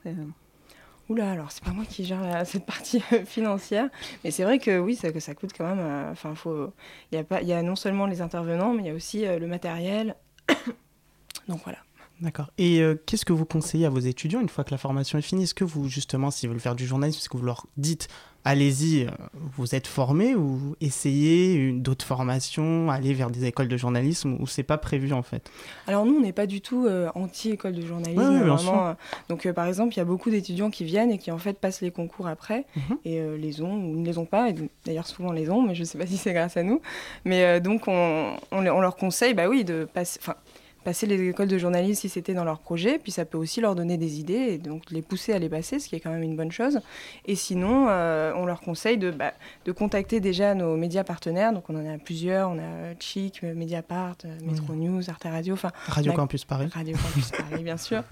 [1.09, 3.89] Oula, alors c'est pas moi qui gère cette partie financière,
[4.25, 6.11] mais c'est vrai que oui, ça, ça coûte quand même.
[6.11, 6.73] Enfin, faut.
[7.13, 8.95] Il y a pas, il y a non seulement les intervenants, mais il y a
[8.95, 10.17] aussi euh, le matériel.
[11.49, 11.79] Donc voilà.
[12.21, 12.51] D'accord.
[12.57, 15.23] Et euh, qu'est-ce que vous conseillez à vos étudiants une fois que la formation est
[15.23, 15.45] finie?
[15.45, 18.09] Est-ce que vous, justement, s'ils veulent faire du journalisme, est-ce que vous leur dites,
[18.47, 19.11] allez-y, euh,
[19.57, 24.63] vous êtes formés ou essayez d'autres formations, aller vers des écoles de journalisme ou c'est
[24.63, 25.51] pas prévu en fait?
[25.89, 28.21] Alors nous, on n'est pas du tout euh, anti-école de journalisme.
[28.21, 28.93] Ouais, ouais, vraiment, euh,
[29.29, 31.81] donc par exemple, il y a beaucoup d'étudiants qui viennent et qui en fait passent
[31.81, 32.99] les concours après mm -hmm.
[33.05, 34.53] et les ont ou ne les ont pas.
[34.85, 36.81] D'ailleurs, souvent les ont, mais je sais pas si c'est grâce à nous.
[37.25, 40.21] Mais donc on, on, on, leur conseille, bah oui, de passer
[40.87, 43.75] passer les écoles de journalisme si c'était dans leur projet, puis ça peut aussi leur
[43.75, 46.23] donner des idées et donc les pousser à les passer, ce qui est quand même
[46.23, 46.79] une bonne chose.
[47.25, 49.33] Et sinon, euh, on leur conseille de, bah,
[49.65, 54.19] de contacter déjà nos médias partenaires, donc on en a plusieurs, on a Chic, Mediapart,
[54.45, 54.79] Metro mmh.
[54.79, 56.69] News, Arte Radio, enfin Radio Campus Paris.
[56.73, 58.05] Radio Campus Paris, bien sûr.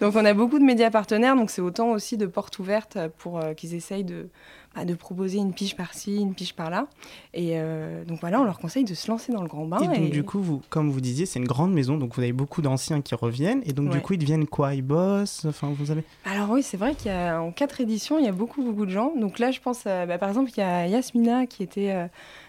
[0.00, 3.40] Donc on a beaucoup de médias partenaires, donc c'est autant aussi de portes ouvertes pour
[3.40, 4.28] euh, qu'ils essayent de
[4.74, 6.86] bah, de proposer une pige par-ci, une pige par-là.
[7.34, 9.78] Et euh, donc voilà, on leur conseille de se lancer dans le grand bain.
[9.80, 10.08] Et donc et...
[10.10, 13.00] du coup, vous, comme vous disiez, c'est une grande maison, donc vous avez beaucoup d'anciens
[13.00, 13.62] qui reviennent.
[13.66, 13.96] Et donc ouais.
[13.96, 14.74] du coup, ils deviennent quoi?
[14.74, 15.44] Ils bossent?
[15.44, 16.04] Enfin, vous avez.
[16.24, 18.86] Alors oui, c'est vrai qu'il y a en quatre éditions, il y a beaucoup beaucoup
[18.86, 19.12] de gens.
[19.16, 22.06] Donc là, je pense, bah, par exemple, il y a Yasmina qui était euh,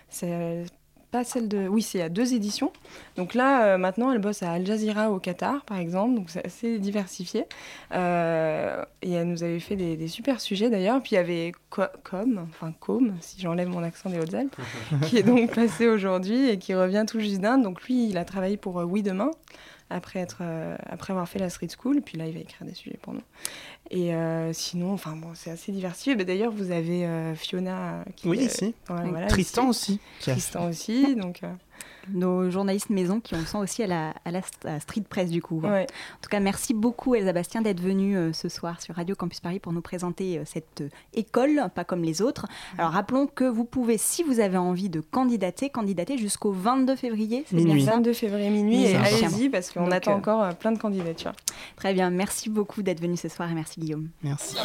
[0.10, 0.66] c'est
[1.12, 1.68] pas celle de.
[1.68, 2.72] Oui, c'est à deux éditions.
[3.18, 6.16] Donc là, euh, maintenant, elle bosse à Al Jazeera au Qatar, par exemple.
[6.16, 7.46] Donc c'est assez diversifié.
[7.94, 11.02] Euh, et elle nous avait fait des, des super sujets d'ailleurs.
[11.02, 14.56] Puis il y avait Com, enfin Com, si j'enlève mon accent des Hautes-Alpes,
[15.04, 17.64] qui est donc passé aujourd'hui et qui revient tout juste d'Inde.
[17.64, 19.32] Donc lui, il a travaillé pour euh, Oui Demain
[19.92, 22.02] après, être, euh, après avoir fait la street school.
[22.02, 23.22] Puis là, il va écrire des sujets pour nous.
[23.94, 26.16] Et euh, sinon, enfin bon, c'est assez diversifié.
[26.16, 28.74] Mais d'ailleurs, vous avez euh, Fiona qui Oui, ici.
[28.88, 30.00] voilà, Tristan ici.
[30.22, 30.32] aussi.
[30.32, 31.16] Tristan aussi.
[31.16, 31.42] Donc,
[32.10, 34.42] nos journalistes maison qui ont le sent aussi à la, à la,
[34.80, 35.60] street press du coup.
[35.62, 35.84] Ouais.
[35.84, 39.40] En tout cas, merci beaucoup Elsa Bastien d'être venue euh, ce soir sur Radio Campus
[39.40, 42.48] Paris pour nous présenter euh, cette euh, école, pas comme les autres.
[42.78, 47.46] Alors rappelons que vous pouvez, si vous avez envie de candidater, candidater jusqu'au 22 février.
[47.48, 47.92] c'est Bien ça?
[47.94, 51.34] 22 février minuit et allez-y parce qu'on attend encore plein de candidatures.
[51.76, 54.10] Très bien, merci beaucoup d'être venu ce soir et merci Guillaume.
[54.24, 54.56] Merci.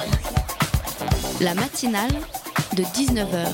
[1.41, 2.13] La matinale
[2.77, 3.53] de 19h,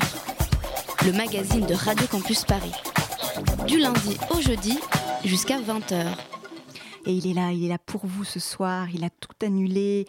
[1.07, 2.73] le magazine de Radio Campus Paris
[3.67, 4.79] du lundi au jeudi
[5.25, 6.07] jusqu'à 20h.
[7.07, 10.07] Et il est là, il est là pour vous ce soir, il a tout annulé.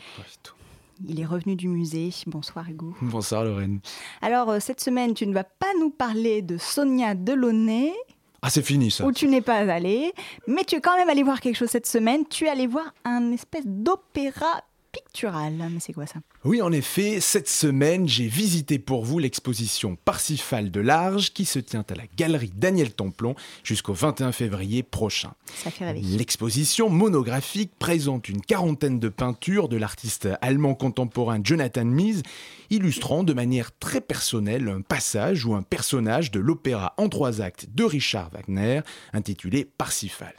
[1.08, 2.12] Il est revenu du musée.
[2.28, 2.94] Bonsoir Hugo.
[3.02, 3.80] Bonsoir Lorraine.
[4.22, 7.94] Alors euh, cette semaine, tu ne vas pas nous parler de Sonia Delaunay.
[8.42, 9.06] Ah, c'est fini ça.
[9.06, 10.14] Où tu n'es pas allé,
[10.48, 12.26] mais tu es quand même allé voir quelque chose cette semaine.
[12.30, 14.62] Tu es allé voir un espèce d'opéra
[14.94, 15.54] pictural.
[15.72, 16.20] Mais c'est quoi ça?
[16.46, 21.60] Oui, en effet, cette semaine, j'ai visité pour vous l'exposition Parsifal de Large qui se
[21.60, 25.34] tient à la galerie Daniel Templon jusqu'au 21 février prochain.
[25.56, 26.02] Ça fait rêver.
[26.02, 32.22] L'exposition monographique présente une quarantaine de peintures de l'artiste allemand contemporain Jonathan Mies,
[32.70, 37.68] illustrant de manière très personnelle un passage ou un personnage de l'opéra en trois actes
[37.74, 38.82] de Richard Wagner
[39.14, 40.34] intitulé Parsifal.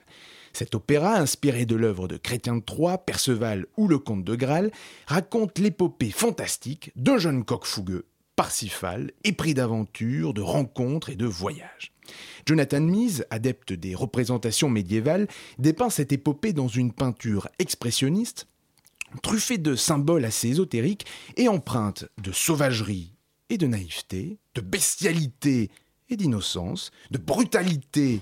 [0.54, 4.70] Cet opéra, inspiré de l'œuvre de Chrétien de Troyes, Perceval ou le Comte de Graal,
[5.06, 11.92] raconte l'épopée fantastique d'un jeune coq fougueux, Parsifal, épris d'aventures, de rencontres et de voyages.
[12.46, 15.26] Jonathan Mies, adepte des représentations médiévales,
[15.58, 18.46] dépeint cette épopée dans une peinture expressionniste,
[19.22, 23.12] truffée de symboles assez ésotériques et empreinte de sauvagerie
[23.50, 25.70] et de naïveté, de bestialité
[26.10, 28.20] et d'innocence, de brutalité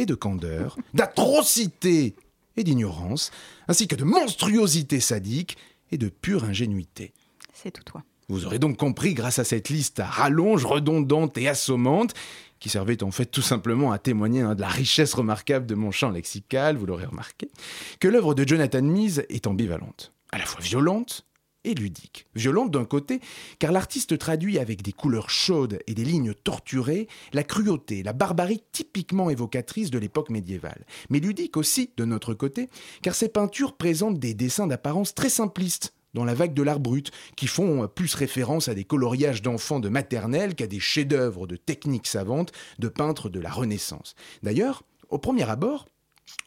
[0.00, 2.14] et de candeur, d'atrocité
[2.56, 3.30] et d'ignorance,
[3.68, 5.56] ainsi que de monstruosité sadique
[5.90, 7.12] et de pure ingénuité.
[7.52, 8.02] C'est tout toi.
[8.28, 12.14] Vous aurez donc compris, grâce à cette liste à rallonge, redondante et assommante,
[12.60, 15.90] qui servait en fait tout simplement à témoigner hein, de la richesse remarquable de mon
[15.90, 17.50] champ lexical, vous l'aurez remarqué,
[17.98, 21.26] que l'œuvre de Jonathan Mise est ambivalente, à la fois violente
[21.64, 22.26] et ludique.
[22.34, 23.20] Violente d'un côté,
[23.58, 28.62] car l'artiste traduit avec des couleurs chaudes et des lignes torturées la cruauté, la barbarie
[28.72, 30.84] typiquement évocatrice de l'époque médiévale.
[31.10, 32.68] Mais ludique aussi, de notre côté,
[33.02, 37.12] car ses peintures présentent des dessins d'apparence très simplistes, dans la vague de l'art brut,
[37.36, 42.08] qui font plus référence à des coloriages d'enfants de maternelle qu'à des chefs-d'œuvre de techniques
[42.08, 44.14] savantes de peintres de la Renaissance.
[44.42, 45.86] D'ailleurs, au premier abord,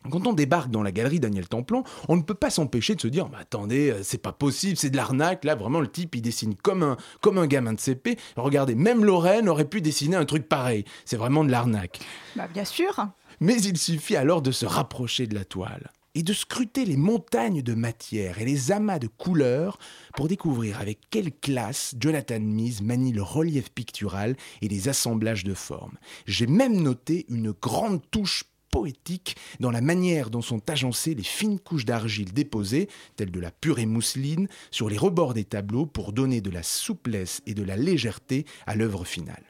[0.09, 3.07] quand on débarque dans la galerie Daniel Templon, on ne peut pas s'empêcher de se
[3.07, 5.43] dire attendez, euh, c'est pas possible, c'est de l'arnaque.
[5.43, 8.17] Là, vraiment, le type, il dessine comme un, comme un gamin de CP.
[8.35, 10.85] Regardez, même Lorraine aurait pu dessiner un truc pareil.
[11.05, 11.99] C'est vraiment de l'arnaque.
[12.35, 13.07] Bah, bien sûr.
[13.39, 17.61] Mais il suffit alors de se rapprocher de la toile et de scruter les montagnes
[17.61, 19.79] de matière et les amas de couleurs
[20.15, 25.53] pour découvrir avec quelle classe Jonathan Mise manie le relief pictural et les assemblages de
[25.53, 25.97] formes.
[26.27, 31.59] J'ai même noté une grande touche poétique dans la manière dont sont agencées les fines
[31.59, 36.41] couches d'argile déposées, telles de la purée mousseline, sur les rebords des tableaux pour donner
[36.41, 39.43] de la souplesse et de la légèreté à l'œuvre finale.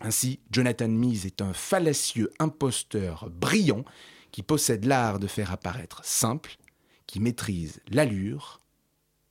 [0.00, 3.84] Ainsi, Jonathan Mise est un fallacieux imposteur brillant
[4.30, 6.56] qui possède l'art de faire apparaître simple,
[7.08, 8.60] qui maîtrise l'allure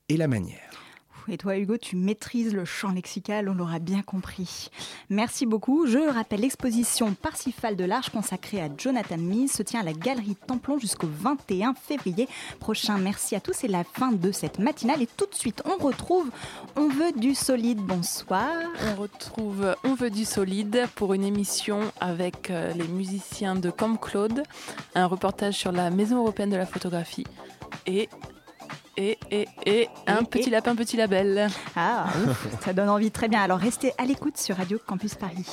[0.10, 0.83] et la manière.
[1.30, 4.70] Et toi, Hugo, tu maîtrises le champ lexical, on l'aura bien compris.
[5.10, 5.88] Merci beaucoup.
[5.88, 10.36] Je rappelle l'exposition Parsifal de l'Arche consacrée à Jonathan Mies se tient à la Galerie
[10.48, 12.28] Templon jusqu'au 21 février
[12.60, 12.98] prochain.
[12.98, 13.54] Merci à tous.
[13.54, 15.02] C'est la fin de cette matinale.
[15.02, 16.30] Et tout de suite, on retrouve
[16.76, 17.80] On veut du solide.
[17.80, 18.52] Bonsoir.
[18.92, 23.98] On retrouve On veut du solide pour une émission avec euh, les musiciens de Comme
[23.98, 24.44] Claude,
[24.96, 27.26] un reportage sur la Maison européenne de la photographie
[27.86, 28.10] et
[28.98, 31.48] et, et, et un petit lapin, petit label.
[31.76, 32.06] Ah,
[32.62, 33.42] ça donne envie, très bien.
[33.42, 35.46] Alors restez à l'écoute sur Radio Campus Paris.